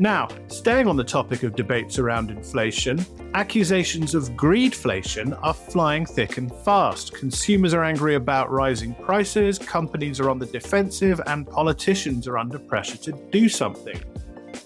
Now, 0.00 0.26
staying 0.48 0.88
on 0.88 0.96
the 0.96 1.04
topic 1.04 1.44
of 1.44 1.54
debates 1.54 2.00
around 2.00 2.32
inflation, 2.32 3.06
accusations 3.34 4.16
of 4.16 4.30
greedflation 4.30 5.38
are 5.44 5.54
flying 5.54 6.04
thick 6.04 6.38
and 6.38 6.52
fast. 6.64 7.12
Consumers 7.12 7.72
are 7.72 7.84
angry 7.84 8.16
about 8.16 8.50
rising 8.50 8.94
prices, 8.96 9.60
companies 9.60 10.18
are 10.18 10.28
on 10.28 10.40
the 10.40 10.46
defensive, 10.46 11.20
and 11.28 11.46
politicians 11.46 12.26
are 12.26 12.36
under 12.36 12.58
pressure 12.58 12.96
to 12.96 13.12
do 13.30 13.48
something. 13.48 14.02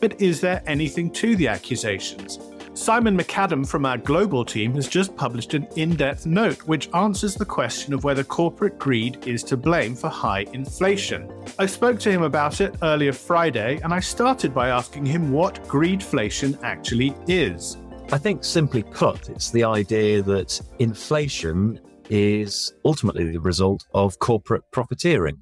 But 0.00 0.20
is 0.20 0.40
there 0.40 0.62
anything 0.66 1.10
to 1.12 1.36
the 1.36 1.48
accusations? 1.48 2.38
Simon 2.74 3.16
MacAdam 3.16 3.66
from 3.66 3.86
our 3.86 3.96
global 3.96 4.44
team 4.44 4.74
has 4.74 4.86
just 4.86 5.16
published 5.16 5.54
an 5.54 5.66
in 5.76 5.96
depth 5.96 6.26
note 6.26 6.62
which 6.64 6.92
answers 6.94 7.34
the 7.34 7.44
question 7.44 7.94
of 7.94 8.04
whether 8.04 8.22
corporate 8.22 8.78
greed 8.78 9.26
is 9.26 9.42
to 9.44 9.56
blame 9.56 9.94
for 9.94 10.10
high 10.10 10.44
inflation. 10.52 11.32
I 11.58 11.64
spoke 11.64 11.98
to 12.00 12.10
him 12.10 12.22
about 12.22 12.60
it 12.60 12.76
earlier 12.82 13.14
Friday, 13.14 13.80
and 13.82 13.94
I 13.94 14.00
started 14.00 14.52
by 14.52 14.68
asking 14.68 15.06
him 15.06 15.32
what 15.32 15.64
greedflation 15.64 16.62
actually 16.62 17.14
is. 17.26 17.78
I 18.12 18.18
think, 18.18 18.44
simply 18.44 18.82
put, 18.82 19.30
it's 19.30 19.50
the 19.50 19.64
idea 19.64 20.20
that 20.22 20.60
inflation 20.78 21.80
is 22.10 22.74
ultimately 22.84 23.32
the 23.32 23.40
result 23.40 23.84
of 23.94 24.18
corporate 24.18 24.62
profiteering. 24.70 25.38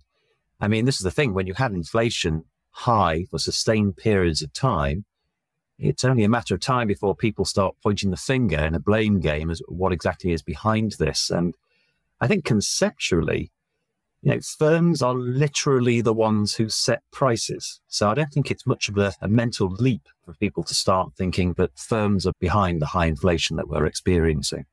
I 0.61 0.69
mean, 0.69 0.85
this 0.85 0.97
is 0.97 1.03
the 1.03 1.11
thing 1.11 1.35
when 1.35 1.49
you 1.49 1.55
have 1.55 1.75
inflation 1.75 2.45
high 2.75 3.25
for 3.31 3.38
sustained 3.38 3.97
periods 3.97 4.43
of 4.43 4.52
time, 4.52 5.04
it's 5.78 6.04
only 6.04 6.25
a 6.25 6.28
matter 6.28 6.54
of 6.54 6.61
time 6.61 6.88
before 6.88 7.14
people 7.14 7.45
start 7.45 7.76
pointing 7.83 8.11
the 8.11 8.16
finger 8.16 8.59
in 8.59 8.75
a 8.75 8.81
blame 8.81 9.21
game 9.21 9.50
as 9.50 9.62
what 9.69 9.93
exactly 9.93 10.33
is 10.33 10.43
behind 10.43 10.93
this. 10.99 11.31
And 11.31 11.54
I 12.21 12.26
think 12.26 12.45
conceptually, 12.45 13.50
you 14.23 14.33
know, 14.33 14.40
firms 14.40 15.02
are 15.02 15.14
literally 15.14 16.00
the 16.00 16.12
ones 16.12 16.54
who 16.54 16.69
set 16.69 17.02
prices. 17.11 17.81
So 17.88 18.11
I 18.11 18.14
don't 18.14 18.33
think 18.33 18.50
it's 18.50 18.66
much 18.66 18.88
of 18.88 18.97
a, 18.97 19.12
a, 19.21 19.28
mental 19.28 19.69
leap 19.69 20.09
for 20.25 20.33
people 20.35 20.64
to 20.64 20.75
start 20.75 21.12
thinking 21.16 21.54
that 21.54 21.78
firms 21.78 22.26
are 22.26 22.33
behind 22.40 22.81
the 22.81 22.87
high 22.87 23.07
inflation 23.07 23.57
that 23.57 23.69
we're 23.69 23.87
experiencing. 23.87 24.64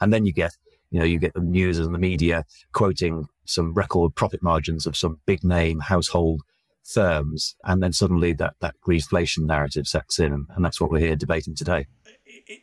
And 0.00 0.12
then 0.12 0.26
you 0.26 0.32
get, 0.32 0.56
you 0.90 0.98
know, 0.98 1.04
you 1.04 1.18
get 1.18 1.34
the 1.34 1.40
news 1.40 1.78
and 1.78 1.94
the 1.94 1.98
media 1.98 2.44
quoting 2.72 3.28
some 3.44 3.72
record 3.74 4.14
profit 4.14 4.42
margins 4.42 4.86
of 4.86 4.96
some 4.96 5.20
big 5.26 5.44
name 5.44 5.80
household 5.80 6.42
firms. 6.88 7.56
And 7.64 7.82
then 7.82 7.92
suddenly 7.92 8.32
that, 8.34 8.54
that 8.60 8.74
greedflation 8.86 9.46
narrative 9.46 9.86
sets 9.86 10.18
in. 10.18 10.46
And, 10.54 10.64
that's 10.64 10.80
what 10.80 10.90
we're 10.90 11.00
here 11.00 11.16
debating 11.16 11.54
today. 11.54 11.86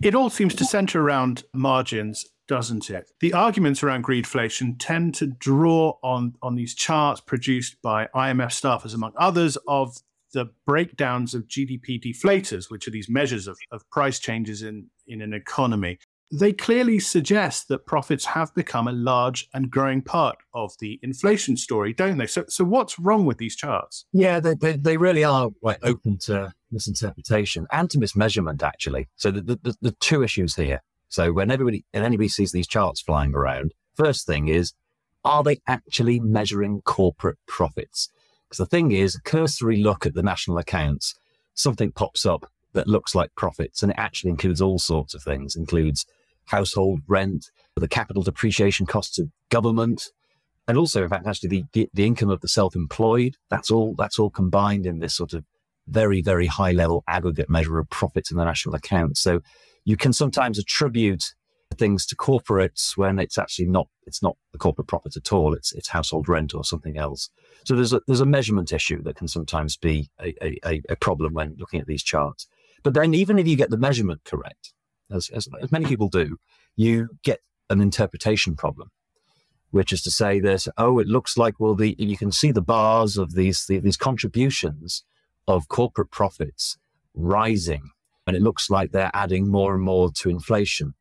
It 0.02 0.16
all 0.16 0.30
seems 0.30 0.54
to 0.56 0.66
center 0.66 1.02
around 1.02 1.44
margins 1.54 2.26
doesn't 2.48 2.90
it? 2.90 3.12
The 3.22 3.34
arguments 3.34 3.82
around 3.82 4.06
greedflation 4.06 4.76
tend 4.78 5.16
to 5.16 5.28
draw 5.28 5.98
on, 6.04 6.36
on 6.42 6.56
these 6.56 6.76
charts 6.76 7.22
produced 7.22 7.82
by 7.82 8.08
IMF 8.16 8.52
staffers, 8.52 8.94
among 8.94 9.14
others, 9.18 9.58
of 9.68 9.98
the 10.34 10.52
breakdowns 10.66 11.34
of 11.34 11.48
GDP 11.48 12.00
deflators, 12.00 12.70
which 12.70 12.88
are 12.88 12.92
these 12.92 13.10
measures 13.10 13.48
of, 13.48 13.58
of 13.72 13.90
price 13.90 14.20
changes 14.20 14.62
in, 14.62 14.88
in 15.08 15.22
an 15.22 15.34
economy. 15.34 15.98
They 16.40 16.54
clearly 16.54 17.00
suggest 17.00 17.68
that 17.68 17.86
profits 17.86 18.26
have 18.26 18.54
become 18.56 18.88
a 18.88 18.92
large 18.92 19.48
and 19.54 19.70
growing 19.70 20.02
part 20.02 20.38
of 20.54 20.74
the 20.80 21.00
inflation 21.02 21.58
story, 21.58 21.94
don't 21.94 22.18
they? 22.18 22.28
So, 22.28 22.46
so 22.48 22.64
what's 22.64 23.00
wrong 23.00 23.26
with 23.26 23.38
these 23.38 23.56
charts? 23.56 24.06
Yeah, 24.12 24.40
they, 24.40 24.56
they, 24.56 24.74
they 24.74 24.98
really 24.98 25.24
are 25.24 25.50
open 25.84 26.18
to 26.20 26.54
misinterpretation 26.72 27.68
and 27.72 27.90
to 27.90 27.98
mismeasurement, 27.98 28.64
actually. 28.64 29.08
So, 29.16 29.32
the, 29.32 29.42
the, 29.42 29.76
the 29.82 29.92
two 29.92 30.24
issues 30.24 30.56
here 30.56 30.82
so 31.16 31.32
when 31.32 31.52
everybody 31.52 31.86
and 31.94 32.04
anybody 32.04 32.28
sees 32.28 32.52
these 32.52 32.68
charts 32.68 33.02
flying 33.02 33.34
around, 33.34 33.74
first 33.96 34.26
thing 34.26 34.50
is, 34.50 34.74
are 35.24 35.44
they 35.44 35.62
actually 35.68 36.20
measuring 36.20 36.82
corporate 36.82 37.38
profits? 37.48 38.10
Because 38.44 38.58
the 38.58 38.66
thing 38.66 38.92
is, 38.92 39.16
a 39.16 39.22
cursory 39.22 39.78
look 39.78 40.06
at 40.06 40.14
the 40.14 40.22
national 40.22 40.58
accounts, 40.58 41.16
something 41.54 41.94
pops 41.94 42.26
up 42.26 42.52
that 42.74 42.88
looks 42.88 43.16
like 43.16 43.34
profits, 43.36 43.82
and 43.82 43.92
it 43.92 43.98
actually 43.98 44.32
includes 44.32 44.62
all 44.62 44.78
sorts 44.78 45.14
of 45.14 45.24
things, 45.24 45.56
includes 45.56 46.06
household 46.46 47.02
rent, 47.08 47.50
the 47.76 47.88
capital 47.88 48.24
depreciation 48.24 48.86
costs 48.86 49.20
of 49.20 49.30
government, 49.50 50.10
and 50.68 50.78
also, 50.78 51.04
in 51.04 51.10
fact, 51.10 51.28
actually 51.28 51.66
the, 51.74 51.90
the, 51.94 52.06
income 52.06 52.30
of 52.30 52.42
the 52.42 52.48
self-employed. 52.48 53.36
That's 53.50 53.70
all. 53.70 53.94
That's 53.98 54.18
all 54.18 54.32
combined 54.32 54.86
in 54.86 55.00
this 55.00 55.16
sort 55.16 55.34
of 55.34 55.46
very, 55.88 56.22
very 56.22 56.48
high 56.48 56.72
level 56.72 57.04
aggregate 57.08 57.50
measure 57.50 57.78
of 57.78 57.90
profits 57.90 58.32
in 58.32 58.38
the 58.38 58.46
national 58.46 58.74
account. 58.74 59.18
So 59.18 59.42
you 59.84 59.96
can 59.96 60.12
sometimes 60.12 60.58
attribute 60.58 61.36
things 61.76 62.06
to 62.06 62.16
corporates 62.16 62.96
when 62.96 63.20
it's 63.20 63.38
actually 63.38 63.68
not 63.68 63.88
it's 64.06 64.22
not 64.22 64.38
the 64.54 64.58
corporate 64.58 64.88
profit 64.88 65.18
at 65.18 65.34
all 65.34 65.54
it's 65.54 65.74
it's 65.74 65.90
household 65.90 66.30
rent 66.30 66.54
or 66.54 66.64
something 66.64 66.96
else 66.96 67.30
so 67.66 67.76
there's 67.76 67.92
a 67.92 68.00
there's 68.08 68.22
a 68.22 68.26
measurement 68.26 68.72
issue 68.72 69.02
that 69.02 69.16
can 69.16 69.28
sometimes 69.28 69.76
be 69.76 70.10
a, 70.22 70.34
a, 70.66 70.82
a 70.90 70.96
problem 70.96 71.34
when 71.34 71.56
looking 71.58 71.82
at 71.82 71.88
these 71.88 72.04
charts 72.04 72.48
but 72.84 72.94
then 72.94 73.14
even 73.14 73.38
if 73.38 73.48
you 73.48 73.58
get 73.58 73.72
the 73.72 73.78
measurement 73.78 74.22
correct 74.24 74.74
as, 75.12 75.30
as, 75.30 75.48
as 75.62 75.72
many 75.72 75.86
people 75.86 76.10
do 76.10 76.38
you 76.76 77.10
get 77.24 77.40
an 77.70 77.82
interpretation 77.82 78.56
problem 78.56 78.90
which 79.72 79.92
is 79.92 80.02
to 80.02 80.12
say 80.12 80.40
that 80.40 80.68
oh 80.78 81.00
it 81.00 81.08
looks 81.08 81.38
like 81.38 81.60
well 81.60 81.76
the 81.76 81.96
you 81.98 82.18
can 82.18 82.32
see 82.32 82.52
the 82.52 82.62
bars 82.62 83.18
of 83.18 83.34
these 83.34 83.66
the, 83.68 83.80
these 83.80 83.98
contributions 83.98 85.04
of 85.48 85.68
corporate 85.68 86.12
profits 86.12 86.78
rising 87.14 87.90
and 88.28 88.36
it 88.36 88.42
looks 88.42 88.70
like 88.70 88.92
they're 88.92 89.12
adding 89.14 89.50
more 89.50 89.76
and 89.76 89.84
more 89.84 90.12
to 90.12 90.30
inflation. 90.30 90.94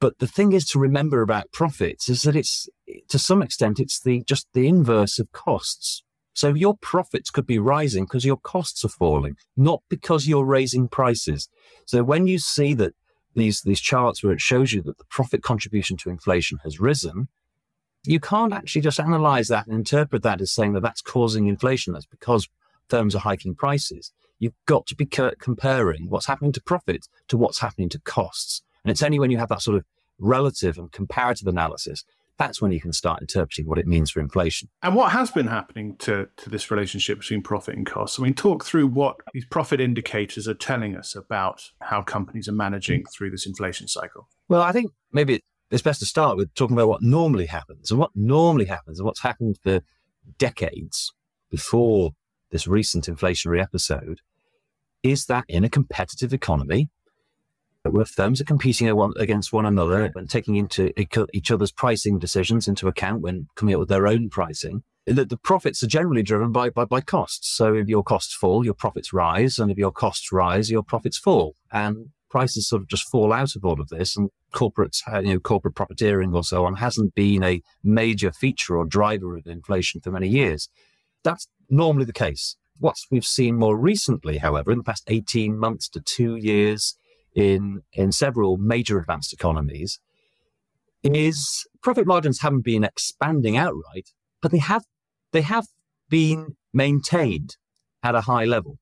But 0.00 0.18
the 0.18 0.26
thing 0.26 0.52
is 0.52 0.64
to 0.70 0.78
remember 0.78 1.22
about 1.22 1.52
profits 1.52 2.08
is 2.08 2.22
that 2.22 2.36
it's 2.36 2.68
to 3.08 3.18
some 3.18 3.42
extent 3.42 3.80
it's 3.80 4.00
the 4.00 4.22
just 4.24 4.46
the 4.54 4.68
inverse 4.68 5.18
of 5.18 5.32
costs. 5.32 6.02
So 6.34 6.54
your 6.54 6.76
profits 6.80 7.30
could 7.30 7.46
be 7.46 7.58
rising 7.58 8.04
because 8.04 8.24
your 8.24 8.36
costs 8.36 8.84
are 8.84 8.88
falling, 8.88 9.36
not 9.56 9.82
because 9.88 10.28
you're 10.28 10.44
raising 10.44 10.86
prices. 10.86 11.48
So 11.84 12.04
when 12.04 12.28
you 12.28 12.38
see 12.38 12.74
that 12.74 12.94
these 13.38 13.62
these 13.62 13.80
charts 13.80 14.22
where 14.22 14.32
it 14.32 14.40
shows 14.40 14.72
you 14.72 14.82
that 14.82 14.98
the 14.98 15.04
profit 15.04 15.42
contribution 15.42 15.96
to 15.98 16.10
inflation 16.10 16.58
has 16.64 16.80
risen, 16.80 17.28
you 18.04 18.20
can't 18.20 18.52
actually 18.52 18.82
just 18.82 19.00
analyze 19.00 19.48
that 19.48 19.66
and 19.66 19.74
interpret 19.74 20.22
that 20.22 20.40
as 20.40 20.52
saying 20.52 20.74
that 20.74 20.82
that's 20.82 21.02
causing 21.02 21.46
inflation. 21.46 21.92
That's 21.92 22.06
because 22.06 22.48
firms 22.88 23.14
are 23.14 23.20
hiking 23.20 23.54
prices 23.54 24.12
you've 24.38 24.54
got 24.66 24.86
to 24.86 24.96
be 24.96 25.06
comparing 25.06 26.08
what's 26.08 26.26
happening 26.26 26.52
to 26.52 26.62
profits 26.62 27.08
to 27.28 27.36
what's 27.36 27.60
happening 27.60 27.88
to 27.90 27.98
costs. 28.00 28.62
And 28.84 28.90
it's 28.90 29.02
only 29.02 29.18
when 29.18 29.30
you 29.30 29.38
have 29.38 29.48
that 29.48 29.62
sort 29.62 29.76
of 29.76 29.84
relative 30.18 30.78
and 30.78 30.90
comparative 30.90 31.46
analysis 31.46 32.04
that's 32.38 32.62
when 32.62 32.72
you 32.72 32.80
can 32.80 32.92
start 32.92 33.20
interpreting 33.20 33.66
what 33.66 33.78
it 33.78 33.86
means 33.86 34.10
for 34.10 34.20
inflation. 34.20 34.68
And 34.82 34.94
what 34.94 35.12
has 35.12 35.30
been 35.30 35.48
happening 35.48 35.96
to, 35.98 36.28
to 36.36 36.50
this 36.50 36.70
relationship 36.70 37.18
between 37.18 37.42
profit 37.42 37.76
and 37.76 37.84
costs? 37.84 38.18
I 38.18 38.22
mean, 38.22 38.34
talk 38.34 38.64
through 38.64 38.86
what 38.86 39.16
these 39.32 39.44
profit 39.44 39.80
indicators 39.80 40.46
are 40.46 40.54
telling 40.54 40.96
us 40.96 41.16
about 41.16 41.62
how 41.82 42.02
companies 42.02 42.48
are 42.48 42.52
managing 42.52 43.02
mm. 43.02 43.12
through 43.12 43.30
this 43.30 43.44
inflation 43.44 43.88
cycle. 43.88 44.28
Well, 44.48 44.62
I 44.62 44.72
think 44.72 44.92
maybe 45.12 45.42
it's 45.70 45.82
best 45.82 46.00
to 46.00 46.06
start 46.06 46.36
with 46.36 46.54
talking 46.54 46.76
about 46.76 46.88
what 46.88 47.02
normally 47.02 47.46
happens. 47.46 47.90
And 47.90 47.98
what 47.98 48.10
normally 48.14 48.66
happens 48.66 48.98
and 48.98 49.06
what's 49.06 49.22
happened 49.22 49.58
for 49.62 49.80
decades 50.38 51.12
before 51.50 52.12
this 52.50 52.66
recent 52.66 53.06
inflationary 53.06 53.62
episode 53.62 54.20
is 55.02 55.26
that 55.26 55.44
in 55.48 55.64
a 55.64 55.68
competitive 55.68 56.32
economy, 56.32 56.88
where 57.92 58.04
firms 58.04 58.40
are 58.40 58.44
competing 58.44 58.88
against 59.16 59.52
one 59.52 59.66
another 59.66 60.10
and 60.14 60.28
taking 60.30 60.56
into 60.56 60.92
each 61.32 61.50
other's 61.50 61.72
pricing 61.72 62.18
decisions 62.18 62.68
into 62.68 62.88
account 62.88 63.22
when 63.22 63.48
coming 63.54 63.74
up 63.74 63.80
with 63.80 63.88
their 63.88 64.06
own 64.06 64.28
pricing, 64.28 64.82
the, 65.06 65.24
the 65.24 65.36
profits 65.36 65.82
are 65.82 65.88
generally 65.88 66.22
driven 66.22 66.52
by, 66.52 66.70
by, 66.70 66.84
by 66.84 67.00
costs. 67.00 67.48
So 67.48 67.74
if 67.74 67.88
your 67.88 68.02
costs 68.02 68.34
fall, 68.34 68.64
your 68.64 68.74
profits 68.74 69.12
rise, 69.12 69.58
and 69.58 69.70
if 69.70 69.78
your 69.78 69.92
costs 69.92 70.32
rise, 70.32 70.70
your 70.70 70.82
profits 70.82 71.18
fall, 71.18 71.54
and 71.72 72.10
prices 72.28 72.68
sort 72.68 72.82
of 72.82 72.88
just 72.88 73.08
fall 73.08 73.32
out 73.32 73.56
of 73.56 73.64
all 73.64 73.80
of 73.80 73.88
this. 73.88 74.16
And 74.16 74.30
corporates, 74.52 75.00
uh, 75.10 75.20
you 75.20 75.34
know, 75.34 75.40
corporate 75.40 75.74
profiteering 75.74 76.34
or 76.34 76.44
so 76.44 76.64
on 76.64 76.76
hasn't 76.76 77.14
been 77.14 77.42
a 77.42 77.62
major 77.82 78.32
feature 78.32 78.76
or 78.76 78.84
driver 78.84 79.36
of 79.36 79.46
inflation 79.46 80.00
for 80.00 80.10
many 80.10 80.28
years. 80.28 80.68
That's 81.24 81.48
normally 81.68 82.04
the 82.04 82.12
case. 82.12 82.56
What 82.78 82.96
we've 83.10 83.24
seen 83.24 83.56
more 83.56 83.76
recently, 83.76 84.38
however, 84.38 84.70
in 84.70 84.78
the 84.78 84.84
past 84.84 85.04
18 85.08 85.58
months 85.58 85.88
to 85.90 86.00
two 86.00 86.36
years 86.36 86.96
in, 87.34 87.82
in 87.92 88.12
several 88.12 88.56
major 88.56 88.98
advanced 88.98 89.32
economies, 89.32 90.00
is 91.02 91.66
profit 91.82 92.06
margins 92.06 92.40
haven't 92.40 92.64
been 92.64 92.84
expanding 92.84 93.56
outright, 93.56 94.10
but 94.42 94.50
they 94.50 94.58
have, 94.58 94.84
they 95.32 95.42
have 95.42 95.66
been 96.08 96.56
maintained 96.72 97.56
at 98.02 98.14
a 98.14 98.22
high 98.22 98.44
level, 98.44 98.78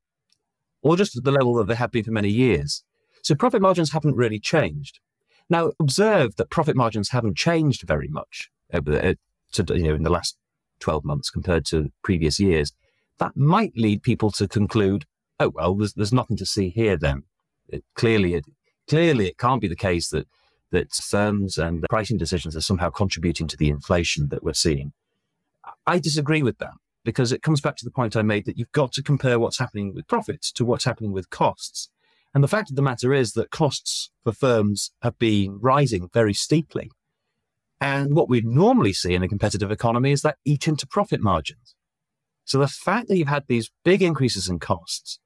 or 0.83 0.97
just 0.97 1.17
at 1.17 1.25
the 1.25 1.33
level 1.33 1.55
that 1.55 1.67
they 1.67 1.75
have 1.75 1.91
been 1.91 2.05
for 2.05 2.11
many 2.11 2.31
years. 2.31 2.83
So 3.23 3.35
profit 3.35 3.61
margins 3.61 3.93
haven't 3.93 4.17
really 4.17 4.39
changed. 4.39 5.01
Now, 5.49 5.73
observe 5.81 6.37
that 6.37 6.51
profit 6.51 6.77
margins 6.77 7.11
haven't 7.11 7.37
changed 7.37 7.83
very 7.87 8.09
much 8.09 8.51
over 8.73 8.91
the, 8.91 9.19
to, 9.53 9.77
you 9.77 9.89
know, 9.89 9.95
in 9.95 10.03
the 10.03 10.11
last 10.11 10.37
12 10.81 11.05
months 11.05 11.31
compared 11.31 11.65
to 11.67 11.91
previous 12.03 12.41
years 12.41 12.73
that 13.19 13.37
might 13.37 13.73
lead 13.77 14.03
people 14.03 14.31
to 14.33 14.49
conclude, 14.49 15.05
oh, 15.41 15.51
well, 15.55 15.75
there's, 15.75 15.95
there's 15.95 16.13
nothing 16.13 16.37
to 16.37 16.47
see 16.47 16.71
here 16.71 16.97
then. 16.97 17.23
It, 17.69 17.85
clearly, 17.95 18.35
it, 18.35 18.45
clearly, 18.89 19.27
it 19.27 19.39
can't 19.39 19.61
be 19.61 19.69
the 19.69 19.77
case 19.77 20.09
that, 20.11 20.27
that 20.71 20.93
firms 20.93 21.59
and 21.59 21.85
pricing 21.89 22.19
decisions 22.19 22.57
are 22.57 22.61
somehow 22.61 22.91
contributing 22.91 23.47
to 23.49 23.57
the 23.57 23.69
inflation 23.69 24.29
that 24.29 24.43
we're 24.43 24.55
seeing. 24.55 24.93
I 25.87 25.99
disagree 25.99 26.43
with 26.43 26.59
that 26.59 26.75
because 27.05 27.33
it 27.33 27.43
comes 27.43 27.61
back 27.61 27.77
to 27.77 27.85
the 27.85 27.91
point 27.91 28.17
I 28.17 28.23
made 28.23 28.47
that 28.47 28.59
you've 28.59 28.73
got 28.73 28.93
to 28.93 29.03
compare 29.03 29.39
what's 29.39 29.59
happening 29.59 29.95
with 29.95 30.09
profits 30.09 30.51
to 30.53 30.65
what's 30.65 30.85
happening 30.85 31.13
with 31.13 31.31
costs. 31.31 31.89
And 32.35 32.43
the 32.43 32.49
fact 32.49 32.69
of 32.69 32.77
the 32.77 32.83
matter 32.83 33.15
is 33.15 33.33
that 33.33 33.51
costs 33.51 34.11
for 34.25 34.33
firms 34.33 34.91
have 35.03 35.19
been 35.19 35.59
rising 35.61 36.11
very 36.13 36.35
steeply. 36.35 36.91
And 37.81 38.15
what 38.15 38.29
we 38.29 38.41
normally 38.41 38.93
see 38.93 39.15
in 39.15 39.23
a 39.23 39.29
competitive 39.29 39.71
economy 39.71 40.11
is 40.13 40.23
that 40.23 40.39
eat 40.45 40.67
into 40.67 40.87
profit 40.87 41.21
margins. 41.21 41.75
So 42.45 42.59
the 42.59 42.69
fact 42.69 43.09
that 43.09 43.17
you've 43.17 43.29
had 43.29 43.45
these 43.47 43.71
big 43.85 44.03
increases 44.03 44.49
in 44.49 44.59
costs 44.59 45.19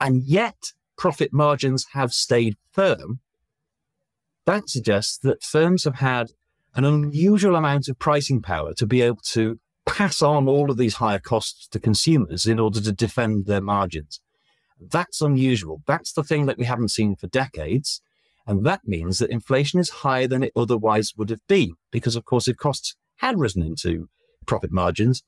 and 0.00 0.22
yet 0.22 0.72
profit 1.00 1.32
margins 1.32 1.86
have 1.94 2.12
stayed 2.12 2.58
firm, 2.72 3.20
that 4.44 4.68
suggests 4.68 5.16
that 5.16 5.42
firms 5.42 5.84
have 5.84 5.94
had 5.94 6.32
an 6.74 6.84
unusual 6.84 7.56
amount 7.56 7.88
of 7.88 7.98
pricing 7.98 8.42
power 8.42 8.74
to 8.74 8.86
be 8.86 9.00
able 9.00 9.22
to 9.24 9.58
pass 9.86 10.20
on 10.20 10.46
all 10.46 10.70
of 10.70 10.76
these 10.76 10.96
higher 10.96 11.18
costs 11.18 11.66
to 11.68 11.80
consumers 11.80 12.44
in 12.44 12.60
order 12.60 12.82
to 12.82 12.92
defend 12.92 13.46
their 13.46 13.62
margins. 13.62 14.20
That's 14.78 15.22
unusual. 15.22 15.82
That's 15.86 16.12
the 16.12 16.22
thing 16.22 16.44
that 16.44 16.58
we 16.58 16.66
haven't 16.66 16.90
seen 16.90 17.16
for 17.16 17.28
decades. 17.28 18.02
And 18.46 18.66
that 18.66 18.82
means 18.84 19.20
that 19.20 19.30
inflation 19.30 19.80
is 19.80 20.02
higher 20.04 20.28
than 20.28 20.42
it 20.42 20.52
otherwise 20.54 21.14
would 21.16 21.30
have 21.30 21.46
been. 21.48 21.76
Because, 21.90 22.14
of 22.14 22.26
course, 22.26 22.46
if 22.46 22.58
costs 22.58 22.94
had 23.16 23.40
risen 23.40 23.62
into 23.62 24.10
profit 24.44 24.70
margins, 24.70 25.22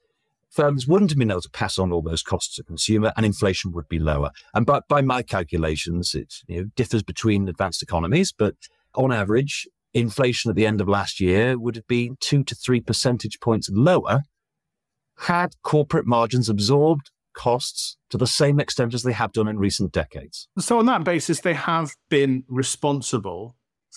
firms 0.52 0.86
wouldn't 0.86 1.10
have 1.10 1.18
been 1.18 1.30
able 1.30 1.40
to 1.40 1.50
pass 1.50 1.78
on 1.78 1.92
all 1.92 2.02
those 2.02 2.22
costs 2.22 2.54
to 2.56 2.62
consumer 2.62 3.12
and 3.16 3.26
inflation 3.26 3.72
would 3.72 3.88
be 3.88 3.98
lower. 3.98 4.30
And 4.54 4.66
by, 4.66 4.80
by 4.88 5.00
my 5.00 5.22
calculations, 5.22 6.14
it 6.14 6.34
you 6.46 6.60
know, 6.60 6.68
differs 6.76 7.02
between 7.02 7.48
advanced 7.48 7.82
economies, 7.82 8.32
but 8.32 8.54
on 8.94 9.12
average, 9.12 9.66
inflation 9.94 10.50
at 10.50 10.56
the 10.56 10.66
end 10.66 10.80
of 10.80 10.88
last 10.88 11.20
year 11.20 11.58
would 11.58 11.76
have 11.76 11.86
been 11.86 12.16
two 12.20 12.44
to 12.44 12.54
three 12.54 12.80
percentage 12.80 13.40
points 13.40 13.68
lower 13.72 14.22
had 15.18 15.54
corporate 15.62 16.06
margins 16.06 16.48
absorbed 16.48 17.10
costs 17.34 17.96
to 18.10 18.18
the 18.18 18.26
same 18.26 18.60
extent 18.60 18.94
as 18.94 19.02
they 19.02 19.12
have 19.12 19.32
done 19.32 19.48
in 19.48 19.58
recent 19.58 19.92
decades. 19.92 20.48
So, 20.58 20.78
on 20.78 20.86
that 20.86 21.04
basis, 21.04 21.40
they 21.40 21.54
have 21.54 21.92
been 22.10 22.44
responsible 22.48 23.56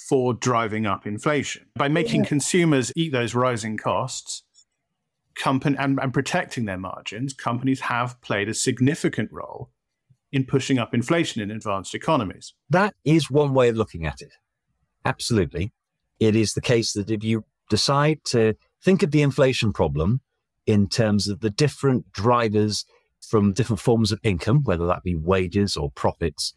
for 0.09 0.33
driving 0.33 0.85
up 0.85 1.07
inflation 1.07 1.65
by 1.75 1.87
making 1.87 2.23
yeah. 2.23 2.29
consumers 2.29 2.91
eat 2.95 3.11
those 3.11 3.33
rising 3.33 3.77
costs. 3.77 4.43
Company 5.35 5.75
and, 5.77 5.99
and 6.01 6.13
protecting 6.13 6.65
their 6.65 6.77
margins, 6.77 7.33
companies 7.33 7.81
have 7.81 8.19
played 8.21 8.47
a 8.47 8.53
significant 8.53 9.31
role 9.31 9.69
in 10.31 10.45
pushing 10.45 10.77
up 10.79 10.93
inflation 10.93 11.41
in 11.41 11.51
advanced 11.51 11.93
economies. 11.93 12.53
That 12.69 12.93
is 13.03 13.29
one 13.29 13.53
way 13.53 13.69
of 13.69 13.75
looking 13.75 14.05
at 14.05 14.21
it. 14.21 14.33
Absolutely. 15.03 15.71
It 16.19 16.35
is 16.35 16.53
the 16.53 16.61
case 16.61 16.93
that 16.93 17.09
if 17.09 17.23
you 17.23 17.45
decide 17.69 18.19
to 18.25 18.55
think 18.81 19.03
of 19.03 19.11
the 19.11 19.21
inflation 19.21 19.73
problem 19.73 20.21
in 20.65 20.87
terms 20.87 21.27
of 21.27 21.41
the 21.41 21.49
different 21.49 22.11
drivers 22.11 22.85
from 23.21 23.53
different 23.53 23.79
forms 23.79 24.11
of 24.11 24.19
income, 24.23 24.63
whether 24.63 24.85
that 24.87 25.03
be 25.03 25.15
wages 25.15 25.75
or 25.75 25.91
profits, 25.91 26.53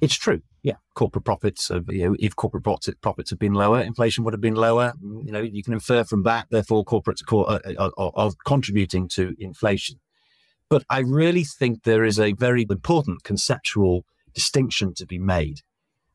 it's 0.00 0.14
true. 0.14 0.42
Yeah, 0.62 0.74
corporate 0.94 1.24
profits. 1.24 1.68
Have, 1.68 1.86
you 1.88 2.10
know, 2.10 2.16
if 2.18 2.36
corporate 2.36 2.64
profits 3.00 3.30
have 3.30 3.38
been 3.38 3.54
lower, 3.54 3.80
inflation 3.80 4.24
would 4.24 4.34
have 4.34 4.40
been 4.40 4.54
lower. 4.54 4.92
Mm. 5.02 5.26
You 5.26 5.32
know, 5.32 5.40
you 5.40 5.62
can 5.62 5.72
infer 5.72 6.04
from 6.04 6.22
that. 6.24 6.48
Therefore, 6.50 6.84
corporates 6.84 7.22
uh, 7.32 7.40
uh, 7.40 7.60
are, 7.78 7.92
are, 7.96 8.12
are 8.14 8.30
contributing 8.44 9.08
to 9.08 9.34
inflation. 9.38 10.00
But 10.68 10.84
I 10.88 11.00
really 11.00 11.44
think 11.44 11.82
there 11.82 12.04
is 12.04 12.20
a 12.20 12.32
very 12.32 12.66
important 12.68 13.24
conceptual 13.24 14.04
distinction 14.34 14.94
to 14.94 15.06
be 15.06 15.18
made. 15.18 15.60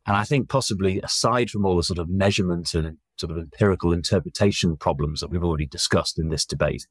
And 0.05 0.15
I 0.15 0.23
think 0.23 0.49
possibly 0.49 1.01
aside 1.01 1.49
from 1.49 1.65
all 1.65 1.75
the 1.75 1.83
sort 1.83 1.99
of 1.99 2.09
measurement 2.09 2.73
and 2.73 2.97
sort 3.17 3.31
of 3.31 3.37
empirical 3.37 3.91
interpretation 3.91 4.77
problems 4.77 5.19
that 5.19 5.29
we've 5.29 5.43
already 5.43 5.65
discussed 5.65 6.19
in 6.19 6.29
this 6.29 6.45
debate, 6.45 6.85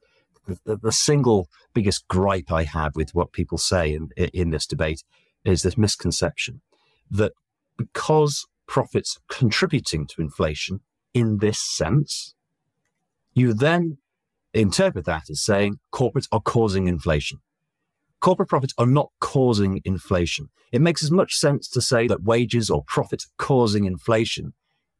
the, 0.64 0.76
the, 0.76 0.92
single 0.92 1.48
biggest 1.72 2.06
gripe 2.08 2.52
I 2.52 2.64
have 2.64 2.96
with 2.96 3.14
what 3.14 3.32
people 3.32 3.56
say 3.56 3.94
in, 3.94 4.10
in 4.16 4.50
this 4.50 4.66
debate 4.66 5.02
is 5.44 5.62
this 5.62 5.78
misconception 5.78 6.60
that 7.10 7.32
because 7.76 8.46
profits 8.66 9.18
contributing 9.28 10.06
to 10.06 10.20
inflation 10.20 10.80
in 11.12 11.38
this 11.38 11.58
sense, 11.58 12.34
you 13.32 13.52
then 13.54 13.98
interpret 14.52 15.04
that 15.06 15.24
as 15.30 15.42
saying 15.42 15.78
corporates 15.92 16.28
are 16.32 16.40
causing 16.40 16.88
inflation. 16.88 17.38
Corporate 18.20 18.48
profits 18.48 18.74
are 18.78 18.86
not 18.86 19.10
causing 19.20 19.80
inflation. 19.84 20.48
It 20.72 20.80
makes 20.80 21.04
as 21.04 21.10
much 21.10 21.34
sense 21.34 21.68
to 21.70 21.80
say 21.80 22.06
that 22.06 22.22
wages 22.22 22.70
or 22.70 22.84
profits 22.86 23.26
are 23.26 23.44
causing 23.44 23.84
inflation 23.84 24.54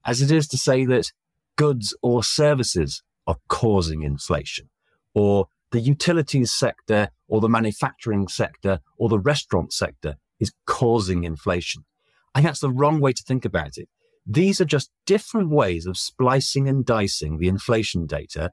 as 0.04 0.21
it 0.21 0.31
is 0.31 0.47
to 0.49 0.59
say 0.59 0.85
that 0.85 1.11
goods 1.57 1.97
or 2.02 2.23
services 2.23 3.02
are 3.26 3.37
causing 3.49 4.02
inflation 4.02 4.69
or 5.14 5.47
the 5.71 5.81
utilities 5.81 6.52
sector 6.52 7.09
or 7.26 7.40
the 7.40 7.49
manufacturing 7.49 8.28
sector 8.28 8.81
or 8.99 9.09
the 9.09 9.19
restaurant 9.19 9.73
sector 9.73 10.16
is 10.38 10.52
causing 10.66 11.25
inflation. 11.25 11.85
I 12.34 12.40
think 12.40 12.48
that's 12.48 12.60
the 12.60 12.70
wrong 12.70 13.00
way 13.00 13.12
to 13.12 13.22
think 13.22 13.44
about 13.44 13.76
it. 13.76 13.88
These 14.26 14.60
are 14.60 14.64
just 14.64 14.90
different 15.06 15.50
ways 15.50 15.86
of 15.86 15.98
splicing 15.98 16.68
and 16.68 16.84
dicing 16.84 17.38
the 17.38 17.48
inflation 17.48 18.06
data 18.06 18.50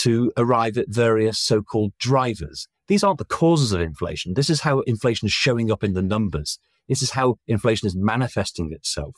to 0.00 0.32
arrive 0.36 0.78
at 0.78 0.88
various 0.88 1.38
so-called 1.38 1.92
drivers. 1.98 2.68
These 2.86 3.02
aren't 3.02 3.18
the 3.18 3.24
causes 3.24 3.72
of 3.72 3.80
inflation. 3.80 4.34
This 4.34 4.48
is 4.48 4.62
how 4.62 4.80
inflation 4.80 5.26
is 5.26 5.32
showing 5.32 5.70
up 5.70 5.82
in 5.82 5.94
the 5.94 6.02
numbers. 6.02 6.58
This 6.88 7.02
is 7.02 7.10
how 7.10 7.38
inflation 7.46 7.86
is 7.86 7.96
manifesting 7.96 8.72
itself. 8.72 9.16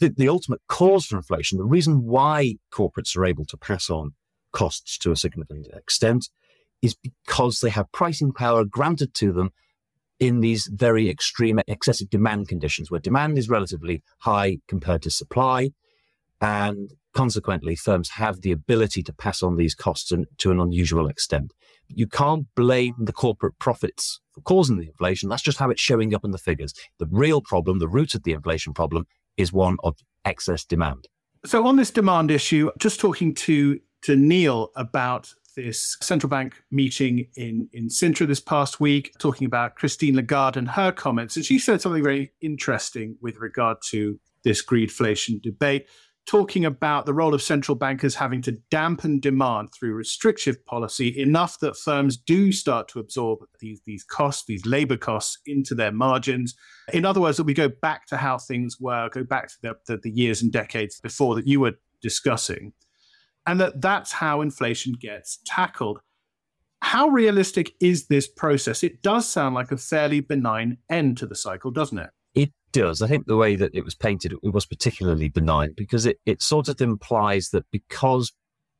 The, 0.00 0.08
the 0.08 0.28
ultimate 0.28 0.60
cause 0.68 1.06
for 1.06 1.16
inflation, 1.16 1.58
the 1.58 1.64
reason 1.64 2.04
why 2.04 2.56
corporates 2.72 3.16
are 3.16 3.24
able 3.24 3.44
to 3.46 3.56
pass 3.56 3.88
on 3.88 4.12
costs 4.52 4.98
to 4.98 5.12
a 5.12 5.16
significant 5.16 5.68
extent 5.74 6.28
is 6.82 6.96
because 6.96 7.60
they 7.60 7.70
have 7.70 7.92
pricing 7.92 8.32
power 8.32 8.64
granted 8.64 9.14
to 9.14 9.32
them 9.32 9.50
in 10.20 10.40
these 10.40 10.68
very 10.72 11.08
extreme 11.08 11.58
excessive 11.66 12.10
demand 12.10 12.46
conditions 12.46 12.90
where 12.90 13.00
demand 13.00 13.38
is 13.38 13.48
relatively 13.48 14.02
high 14.18 14.58
compared 14.68 15.02
to 15.02 15.10
supply. 15.10 15.70
And 16.42 16.92
consequently, 17.14 17.74
firms 17.74 18.10
have 18.10 18.42
the 18.42 18.52
ability 18.52 19.02
to 19.04 19.12
pass 19.12 19.42
on 19.42 19.56
these 19.56 19.74
costs 19.74 20.12
to 20.38 20.50
an 20.50 20.60
unusual 20.60 21.08
extent. 21.08 21.52
You 21.88 22.06
can't 22.06 22.46
blame 22.54 22.94
the 22.98 23.12
corporate 23.12 23.58
profits 23.58 24.20
for 24.32 24.42
causing 24.42 24.76
the 24.76 24.86
inflation. 24.86 25.28
That's 25.28 25.42
just 25.42 25.58
how 25.58 25.70
it's 25.70 25.80
showing 25.80 26.14
up 26.14 26.24
in 26.24 26.30
the 26.30 26.38
figures. 26.38 26.72
The 26.98 27.08
real 27.10 27.40
problem, 27.40 27.78
the 27.78 27.88
root 27.88 28.14
of 28.14 28.22
the 28.22 28.32
inflation 28.32 28.74
problem, 28.74 29.06
is 29.36 29.52
one 29.52 29.76
of 29.82 29.96
excess 30.24 30.64
demand. 30.64 31.08
So, 31.46 31.66
on 31.66 31.76
this 31.76 31.90
demand 31.90 32.30
issue, 32.30 32.70
just 32.78 33.00
talking 33.00 33.34
to, 33.34 33.80
to 34.02 34.14
Neil 34.14 34.70
about 34.76 35.32
this 35.54 35.96
central 36.00 36.28
bank 36.28 36.62
meeting 36.70 37.26
in, 37.36 37.68
in 37.72 37.88
Sintra 37.88 38.26
this 38.26 38.40
past 38.40 38.80
week, 38.80 39.12
talking 39.18 39.46
about 39.46 39.76
Christine 39.76 40.16
Lagarde 40.16 40.58
and 40.58 40.68
her 40.68 40.92
comments. 40.92 41.36
And 41.36 41.44
she 41.44 41.58
said 41.58 41.80
something 41.80 42.02
very 42.02 42.32
interesting 42.40 43.16
with 43.20 43.36
regard 43.38 43.78
to 43.90 44.18
this 44.44 44.64
greedflation 44.64 45.42
debate, 45.42 45.86
talking 46.26 46.64
about 46.64 47.06
the 47.06 47.14
role 47.14 47.34
of 47.34 47.42
central 47.42 47.74
bankers 47.74 48.14
having 48.14 48.42
to 48.42 48.52
dampen 48.70 49.20
demand 49.20 49.68
through 49.72 49.94
restrictive 49.94 50.64
policy 50.66 51.18
enough 51.18 51.58
that 51.60 51.76
firms 51.76 52.16
do 52.16 52.52
start 52.52 52.88
to 52.88 53.00
absorb 53.00 53.40
these, 53.58 53.80
these 53.84 54.04
costs, 54.04 54.44
these 54.46 54.64
labor 54.64 54.96
costs 54.96 55.38
into 55.46 55.74
their 55.74 55.92
margins. 55.92 56.54
In 56.92 57.04
other 57.04 57.20
words, 57.20 57.36
that 57.36 57.44
we 57.44 57.54
go 57.54 57.68
back 57.68 58.06
to 58.06 58.16
how 58.16 58.38
things 58.38 58.76
were, 58.78 59.08
go 59.10 59.24
back 59.24 59.48
to 59.48 59.56
the, 59.62 59.74
the, 59.86 59.96
the 59.96 60.10
years 60.10 60.42
and 60.42 60.52
decades 60.52 61.00
before 61.00 61.34
that 61.34 61.46
you 61.46 61.60
were 61.60 61.74
discussing 62.02 62.72
and 63.46 63.60
that 63.60 63.80
that's 63.80 64.12
how 64.12 64.40
inflation 64.40 64.94
gets 64.98 65.38
tackled. 65.44 66.00
How 66.82 67.08
realistic 67.08 67.72
is 67.80 68.06
this 68.06 68.28
process? 68.28 68.82
It 68.82 69.02
does 69.02 69.28
sound 69.28 69.54
like 69.54 69.70
a 69.70 69.76
fairly 69.76 70.20
benign 70.20 70.78
end 70.88 71.18
to 71.18 71.26
the 71.26 71.34
cycle, 71.34 71.70
doesn't 71.70 71.98
it? 71.98 72.10
It 72.34 72.52
does. 72.72 73.02
I 73.02 73.06
think 73.06 73.26
the 73.26 73.36
way 73.36 73.56
that 73.56 73.74
it 73.74 73.84
was 73.84 73.94
painted, 73.94 74.32
it 74.32 74.54
was 74.54 74.66
particularly 74.66 75.28
benign 75.28 75.74
because 75.76 76.06
it, 76.06 76.18
it 76.24 76.42
sort 76.42 76.68
of 76.68 76.80
implies 76.80 77.50
that 77.50 77.66
because 77.70 78.32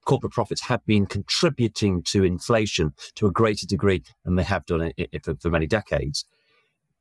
corporate 0.06 0.32
profits 0.32 0.62
have 0.62 0.84
been 0.86 1.04
contributing 1.04 2.02
to 2.04 2.24
inflation 2.24 2.92
to 3.16 3.26
a 3.26 3.32
greater 3.32 3.66
degree 3.66 4.02
than 4.24 4.36
they 4.36 4.42
have 4.42 4.64
done 4.64 4.92
it, 4.96 5.24
for, 5.24 5.34
for 5.36 5.50
many 5.50 5.66
decades, 5.66 6.24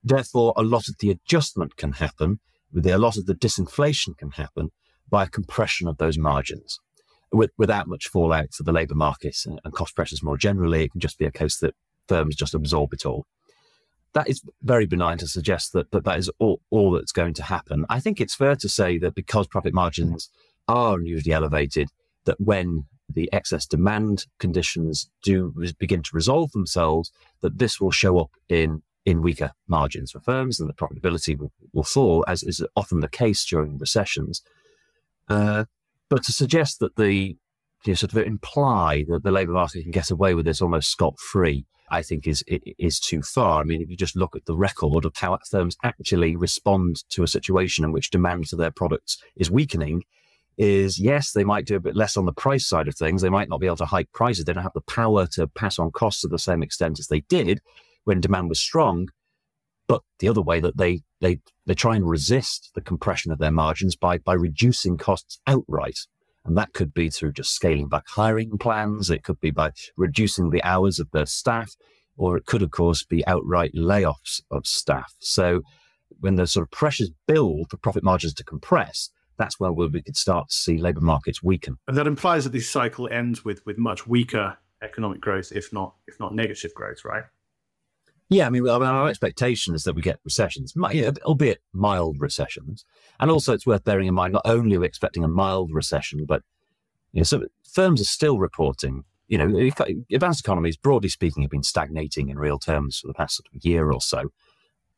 therefore 0.04 0.54
a 0.58 0.64
lot 0.64 0.88
of 0.90 0.96
the 1.00 1.10
adjustment 1.10 1.78
can 1.78 1.94
happen, 1.94 2.40
a 2.76 2.98
lot 2.98 3.18
of 3.18 3.26
the 3.26 3.34
disinflation 3.34 4.18
can 4.18 4.32
happen 4.32 4.70
by 5.10 5.24
a 5.24 5.30
compression 5.30 5.88
of 5.88 5.98
those 5.98 6.18
margins 6.18 6.80
with, 7.32 7.52
without 7.58 7.88
much 7.88 8.08
fallout 8.08 8.54
for 8.54 8.64
the 8.64 8.72
labour 8.72 8.96
market 8.96 9.38
and, 9.46 9.60
and 9.64 9.74
cost 9.74 9.96
pressures 9.96 10.24
more 10.24 10.38
generally. 10.38 10.84
It 10.84 10.92
can 10.92 11.02
just 11.02 11.20
be 11.20 11.26
a 11.26 11.32
case 11.32 11.58
that 11.60 11.76
firms 12.08 12.36
just 12.36 12.54
absorb 12.54 12.94
it 12.94 13.06
all. 13.06 13.26
That 14.14 14.28
is 14.28 14.42
very 14.64 14.88
benign 14.88 15.20
to 15.20 15.28
suggest 15.28 15.74
that 15.74 15.92
that, 15.92 16.04
that 16.06 16.18
is 16.18 16.32
all, 16.40 16.62
all 16.72 16.92
that's 16.92 17.12
going 17.12 17.36
to 17.36 17.44
happen. 17.44 17.86
I 17.90 18.00
think 18.00 18.20
it's 18.20 18.36
fair 18.36 18.56
to 18.56 18.70
say 18.70 18.98
that 18.98 19.14
because 19.14 19.48
profit 19.48 19.74
margins 19.74 20.30
are 20.68 20.98
unusually 20.98 21.34
elevated, 21.34 21.90
that 22.26 22.40
when 22.40 22.86
the 23.08 23.32
excess 23.32 23.66
demand 23.66 24.26
conditions 24.40 25.10
do 25.24 25.54
begin 25.78 26.04
to 26.04 26.10
resolve 26.14 26.52
themselves, 26.52 27.12
that 27.42 27.58
this 27.60 27.80
will 27.80 27.92
show 27.92 28.20
up 28.20 28.32
in 28.48 28.82
in 29.06 29.22
weaker 29.22 29.52
margins 29.68 30.12
for 30.12 30.20
firms 30.20 30.60
and 30.60 30.70
the 30.70 30.74
profitability 30.74 31.38
will, 31.38 31.52
will 31.74 31.84
fall, 31.84 32.24
as 32.28 32.44
is 32.44 32.64
often 32.76 33.00
the 33.00 33.08
case 33.08 33.44
during 33.46 33.78
recessions. 33.78 34.44
Uh, 35.28 35.66
but 36.10 36.24
to 36.24 36.32
suggest 36.32 36.80
that 36.80 36.96
the 36.96 37.38
you 37.86 37.92
know, 37.92 37.94
sort 37.94 38.14
of 38.14 38.18
imply 38.18 39.06
that 39.08 39.24
the 39.24 39.32
labour 39.32 39.54
market 39.54 39.84
can 39.84 39.92
get 39.92 40.12
away 40.12 40.34
with 40.34 40.46
this 40.46 40.62
almost 40.62 40.90
scot 40.90 41.18
free, 41.20 41.66
I 41.90 42.02
think 42.02 42.28
is 42.28 42.44
is 42.48 43.00
too 43.00 43.22
far. 43.22 43.62
I 43.62 43.64
mean, 43.64 43.82
if 43.82 43.90
you 43.90 43.98
just 43.98 44.16
look 44.16 44.36
at 44.36 44.46
the 44.46 44.58
record 44.58 45.06
of 45.06 45.14
how 45.16 45.38
firms 45.50 45.78
actually 45.84 46.36
respond 46.36 47.04
to 47.10 47.24
a 47.24 47.28
situation 47.28 47.86
in 47.86 47.92
which 47.92 48.12
demand 48.12 48.48
for 48.48 48.58
their 48.58 48.72
products 48.72 49.18
is 49.36 49.50
weakening, 49.50 50.04
is 50.58 51.00
yes, 51.00 51.32
they 51.32 51.46
might 51.46 51.66
do 51.66 51.78
a 51.78 51.80
bit 51.80 51.96
less 51.96 52.18
on 52.18 52.26
the 52.26 52.34
price 52.34 52.68
side 52.68 52.88
of 52.88 52.96
things. 52.96 53.22
They 53.22 53.30
might 53.30 53.50
not 53.50 53.62
be 53.62 53.68
able 53.68 53.78
to 53.78 53.86
hike 53.86 54.12
prices. 54.14 54.46
They 54.46 54.54
don't 54.54 54.64
have 54.64 54.74
the 54.74 54.82
power 54.82 55.26
to 55.34 55.48
pass 55.48 55.80
on 55.80 55.92
costs 55.92 56.22
to 56.22 56.28
the 56.28 56.38
same 56.38 56.62
extent 56.62 57.00
as 57.00 57.08
they 57.08 57.22
did 57.22 57.62
when 58.04 58.20
demand 58.20 58.50
was 58.50 58.60
strong. 58.60 59.08
But 59.90 60.04
the 60.20 60.30
other 60.30 60.42
way 60.42 60.62
that 60.62 60.78
they 60.78 61.02
they 61.20 61.40
they 61.66 61.74
try 61.74 61.98
and 61.98 62.08
resist 62.08 62.72
the 62.76 62.82
compression 62.82 63.32
of 63.34 63.40
their 63.40 63.52
margins 63.52 63.98
by 63.98 64.20
by 64.20 64.34
reducing 64.34 64.98
costs 64.98 65.42
outright. 65.46 66.00
And 66.46 66.58
that 66.58 66.74
could 66.74 66.94
be 66.94 67.10
through 67.10 67.34
just 67.34 67.54
scaling 67.54 67.90
back 67.90 68.06
hiring 68.08 68.58
plans. 68.58 69.10
It 69.10 69.24
could 69.24 69.42
be 69.42 69.52
by 69.52 69.72
reducing 69.98 70.52
the 70.52 70.64
hours 70.64 71.00
of 71.00 71.12
their 71.12 71.26
staff, 71.26 71.76
or 72.16 72.38
it 72.38 72.46
could, 72.46 72.62
of 72.62 72.72
course, 72.72 73.04
be 73.04 73.28
outright 73.28 73.74
layoffs 73.76 74.42
of 74.50 74.66
staff. 74.66 75.14
So 75.20 75.62
when 76.20 76.36
the 76.36 76.48
sort 76.48 76.64
of 76.64 76.72
pressures 76.72 77.12
build 77.28 77.70
for 77.70 77.78
profit 77.78 78.04
margins 78.04 78.34
to 78.36 78.44
compress, 78.44 79.10
that's 79.38 79.60
where 79.60 79.72
we 79.72 80.02
could 80.02 80.18
start 80.18 80.50
to 80.50 80.56
see 80.56 80.78
labour 80.78 81.02
markets 81.02 81.44
weaken. 81.44 81.78
And 81.88 81.98
that 81.98 82.08
implies 82.08 82.44
that 82.46 82.52
this 82.52 82.70
cycle 82.70 83.10
ends 83.12 83.44
with 83.44 83.66
with 83.66 83.78
much 83.78 84.08
weaker 84.08 84.58
economic 84.82 85.20
growth, 85.20 85.52
if 85.52 85.74
not 85.74 85.96
if 86.08 86.20
not 86.20 86.36
negative 86.36 86.74
growth, 86.74 87.04
right? 87.04 87.24
Yeah, 88.30 88.46
I 88.46 88.52
mean, 88.52 88.68
our 88.68 89.10
expectation 89.10 89.74
is 89.74 89.84
that 89.86 89.96
we 89.96 90.04
get 90.04 90.20
recessions, 90.24 90.76
albeit 90.78 91.60
mild 91.74 92.18
recessions. 92.20 92.86
And 93.20 93.32
also, 93.32 93.54
it's 93.54 93.66
worth 93.66 93.84
bearing 93.84 94.08
in 94.08 94.14
mind 94.14 94.34
not 94.34 94.44
only 94.46 94.76
are 94.76 94.82
we 94.82 94.86
expecting 94.86 95.24
a 95.24 95.28
mild 95.28 95.72
recession, 95.74 96.26
but 96.26 96.44
you 97.12 97.22
know, 97.22 97.24
so 97.24 97.44
firms 97.74 98.00
are 98.02 98.06
still 98.06 98.38
reporting. 98.38 99.04
You 99.28 99.38
know, 99.38 99.70
advanced 100.12 100.42
economies, 100.42 100.78
broadly 100.78 101.10
speaking, 101.10 101.44
have 101.44 101.52
been 101.52 101.64
stagnating 101.64 102.30
in 102.30 102.38
real 102.38 102.60
terms 102.60 103.00
for 103.00 103.08
the 103.08 103.14
past 103.14 103.38
sort 103.38 103.48
of 103.54 103.64
year 103.66 103.92
or 103.92 104.02
so. 104.02 104.32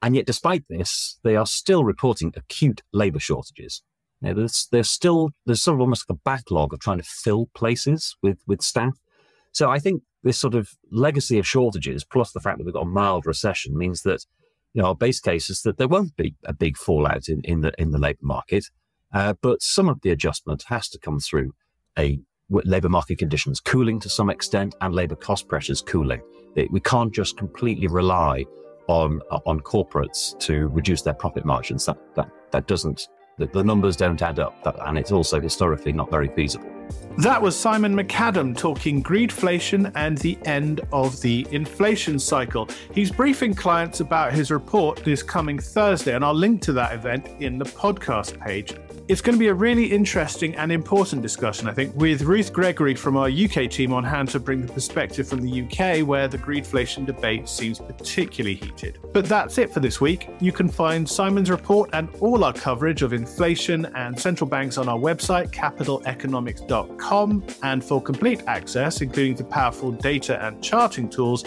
And 0.02 0.16
yet, 0.16 0.26
despite 0.26 0.64
this, 0.70 1.20
they 1.24 1.36
are 1.36 1.46
still 1.46 1.84
reporting 1.84 2.34
acute 2.36 2.82
labour 2.92 3.20
shortages. 3.20 3.82
You 4.22 4.30
know, 4.30 4.34
there's, 4.36 4.68
there's 4.72 4.90
still 4.90 5.30
there's 5.46 5.62
sort 5.62 5.76
of 5.76 5.82
almost 5.82 6.10
like 6.10 6.18
a 6.18 6.22
backlog 6.24 6.74
of 6.74 6.80
trying 6.80 6.98
to 6.98 7.04
fill 7.04 7.50
places 7.54 8.16
with 8.22 8.40
with 8.46 8.62
staff. 8.62 8.94
So 9.54 9.70
I 9.70 9.80
think 9.80 10.04
this 10.24 10.38
sort 10.38 10.56
of 10.56 10.72
legacy 10.92 11.40
of 11.40 11.48
shortages, 11.48 12.04
plus 12.04 12.32
the 12.32 12.40
fact 12.40 12.58
that 12.58 12.66
we've 12.66 12.74
got 12.74 12.84
a 12.84 12.90
mild 12.90 13.26
recession, 13.26 13.78
means 13.78 14.04
that 14.04 14.26
you 14.74 14.82
know 14.82 14.90
our 14.90 14.96
base 14.96 15.20
case 15.20 15.50
is 15.50 15.62
that 15.64 15.78
there 15.78 15.88
won't 15.88 16.16
be 16.16 16.36
a 16.46 16.54
big 16.54 16.78
fallout 16.78 17.28
in, 17.28 17.42
in 17.44 17.62
the 17.62 17.72
in 17.78 17.92
the 17.92 17.98
labour 17.98 18.20
market, 18.22 18.66
uh, 19.14 19.34
but 19.42 19.62
some 19.62 19.90
of 19.90 20.02
the 20.02 20.12
adjustment 20.12 20.64
has 20.68 20.88
to 20.90 21.00
come 21.00 21.20
through 21.20 21.54
a 21.98 22.20
labour 22.50 22.90
market 22.90 23.18
conditions 23.18 23.60
cooling 23.60 24.00
to 24.00 24.10
some 24.10 24.30
extent 24.30 24.76
and 24.82 24.94
labour 24.94 25.16
cost 25.16 25.48
pressures 25.48 25.82
cooling. 25.82 26.22
We 26.70 26.82
can't 26.82 27.14
just 27.14 27.38
completely 27.38 27.88
rely 27.88 28.46
on 28.88 29.22
on 29.46 29.62
corporates 29.62 30.38
to 30.40 30.68
reduce 30.68 31.02
their 31.02 31.14
profit 31.14 31.46
margins. 31.46 31.86
That 31.86 31.98
that 32.16 32.30
that 32.52 32.68
doesn't 32.68 33.08
the, 33.38 33.48
the 33.48 33.64
numbers 33.64 33.96
don't 33.96 34.22
add 34.22 34.40
up, 34.40 34.56
and 34.88 34.98
it's 34.98 35.12
also 35.12 35.40
historically 35.40 35.92
not 35.92 36.10
very 36.10 36.28
feasible. 36.30 36.70
That 37.18 37.42
was 37.42 37.58
Simon 37.58 37.96
MacAdam 37.96 38.56
talking 38.56 39.04
greedflation 39.04 39.92
and 39.96 40.18
the 40.18 40.38
end 40.46 40.82
of 40.94 41.20
the 41.22 41.46
inflation 41.52 42.18
cycle. 42.20 42.70
He's 42.94 43.12
briefing 43.12 43.54
clients 43.54 44.00
about 44.00 44.34
his 44.34 44.50
report 44.50 45.04
this 45.04 45.22
coming 45.22 45.60
Thursday, 45.60 46.16
and 46.16 46.24
I'll 46.24 46.34
link 46.34 46.62
to 46.64 46.74
that 46.74 46.94
event 46.94 47.30
in 47.40 47.58
the 47.58 47.66
podcast 47.66 48.40
page. 48.40 48.76
It's 49.12 49.20
going 49.20 49.36
to 49.36 49.40
be 49.40 49.50
a 49.50 49.54
really 49.54 49.88
interesting 49.88 50.56
and 50.56 50.72
important 50.72 51.22
discussion, 51.22 51.68
I 51.68 51.74
think, 51.74 51.94
with 51.98 52.22
Ruth 52.22 52.54
Gregory 52.54 52.96
from 52.96 53.18
our 53.18 53.28
UK 53.28 53.70
team 53.70 53.92
on 53.92 54.06
hand 54.06 54.30
to 54.30 54.40
bring 54.40 54.66
the 54.66 54.72
perspective 54.72 55.28
from 55.28 55.42
the 55.42 55.64
UK, 55.64 56.08
where 56.08 56.30
the 56.30 56.38
greedflation 56.38 57.06
debate 57.06 57.50
seems 57.50 57.78
particularly 57.80 58.56
heated. 58.56 59.00
But 59.12 59.26
that's 59.26 59.58
it 59.58 59.74
for 59.74 59.82
this 59.82 60.00
week. 60.00 60.30
You 60.40 60.54
can 60.54 60.70
find 60.70 61.06
Simon's 61.10 61.50
report 61.50 61.90
and 61.92 62.08
all 62.22 62.46
our 62.46 62.54
coverage 62.54 63.02
of 63.02 63.12
inflation 63.12 63.86
and 63.98 64.18
central 64.18 64.50
banks 64.50 64.78
on 64.78 64.88
our 64.88 64.98
website, 64.98 65.50
capitaleconomics.com. 65.50 67.44
And 67.64 67.84
for 67.84 68.02
complete 68.02 68.44
access, 68.48 69.02
including 69.02 69.36
the 69.36 69.44
powerful 69.44 69.92
data 69.92 70.42
and 70.42 70.64
charting 70.64 71.10
tools, 71.10 71.44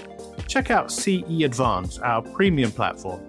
check 0.48 0.70
out 0.70 0.92
CE 0.92 1.44
Advance, 1.44 1.98
our 2.00 2.20
premium 2.20 2.72
platform. 2.72 3.26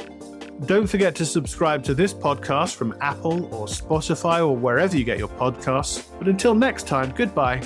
Don't 0.64 0.88
forget 0.88 1.14
to 1.16 1.26
subscribe 1.26 1.84
to 1.84 1.94
this 1.94 2.14
podcast 2.14 2.76
from 2.76 2.96
Apple 3.02 3.54
or 3.54 3.68
Spotify 3.68 4.40
or 4.40 4.56
wherever 4.56 4.98
you 4.98 5.04
get 5.04 5.18
your 5.20 5.28
podcasts. 5.28 6.08
But 6.18 6.30
until 6.30 6.56
next 6.56 6.88
time, 6.88 7.12
goodbye. 7.12 7.62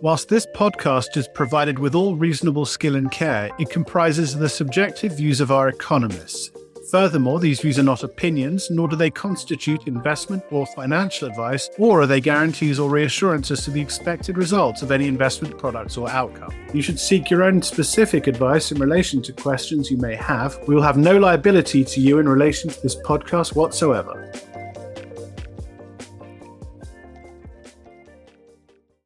Whilst 0.00 0.28
this 0.28 0.46
podcast 0.54 1.16
is 1.16 1.28
provided 1.28 1.78
with 1.78 1.94
all 1.94 2.16
reasonable 2.16 2.64
skill 2.64 2.96
and 2.96 3.10
care, 3.10 3.50
it 3.58 3.68
comprises 3.68 4.34
the 4.34 4.48
subjective 4.48 5.16
views 5.16 5.40
of 5.40 5.52
our 5.52 5.68
economists 5.68 6.50
Furthermore, 6.90 7.38
these 7.38 7.60
views 7.60 7.78
are 7.78 7.82
not 7.82 8.02
opinions, 8.02 8.70
nor 8.70 8.88
do 8.88 8.96
they 8.96 9.10
constitute 9.10 9.86
investment 9.86 10.42
or 10.50 10.64
financial 10.66 11.28
advice, 11.28 11.68
or 11.76 12.00
are 12.00 12.06
they 12.06 12.20
guarantees 12.20 12.78
or 12.78 12.88
reassurances 12.88 13.62
to 13.64 13.70
the 13.70 13.80
expected 13.80 14.38
results 14.38 14.80
of 14.80 14.90
any 14.90 15.06
investment 15.06 15.58
products 15.58 15.98
or 15.98 16.08
outcome. 16.08 16.50
You 16.72 16.80
should 16.80 16.98
seek 16.98 17.30
your 17.30 17.42
own 17.42 17.60
specific 17.60 18.26
advice 18.26 18.72
in 18.72 18.78
relation 18.78 19.20
to 19.22 19.34
questions 19.34 19.90
you 19.90 19.98
may 19.98 20.14
have. 20.14 20.58
We 20.66 20.74
will 20.74 20.82
have 20.82 20.96
no 20.96 21.18
liability 21.18 21.84
to 21.84 22.00
you 22.00 22.20
in 22.20 22.28
relation 22.28 22.70
to 22.70 22.82
this 22.82 22.96
podcast 22.96 23.54
whatsoever. 23.54 24.32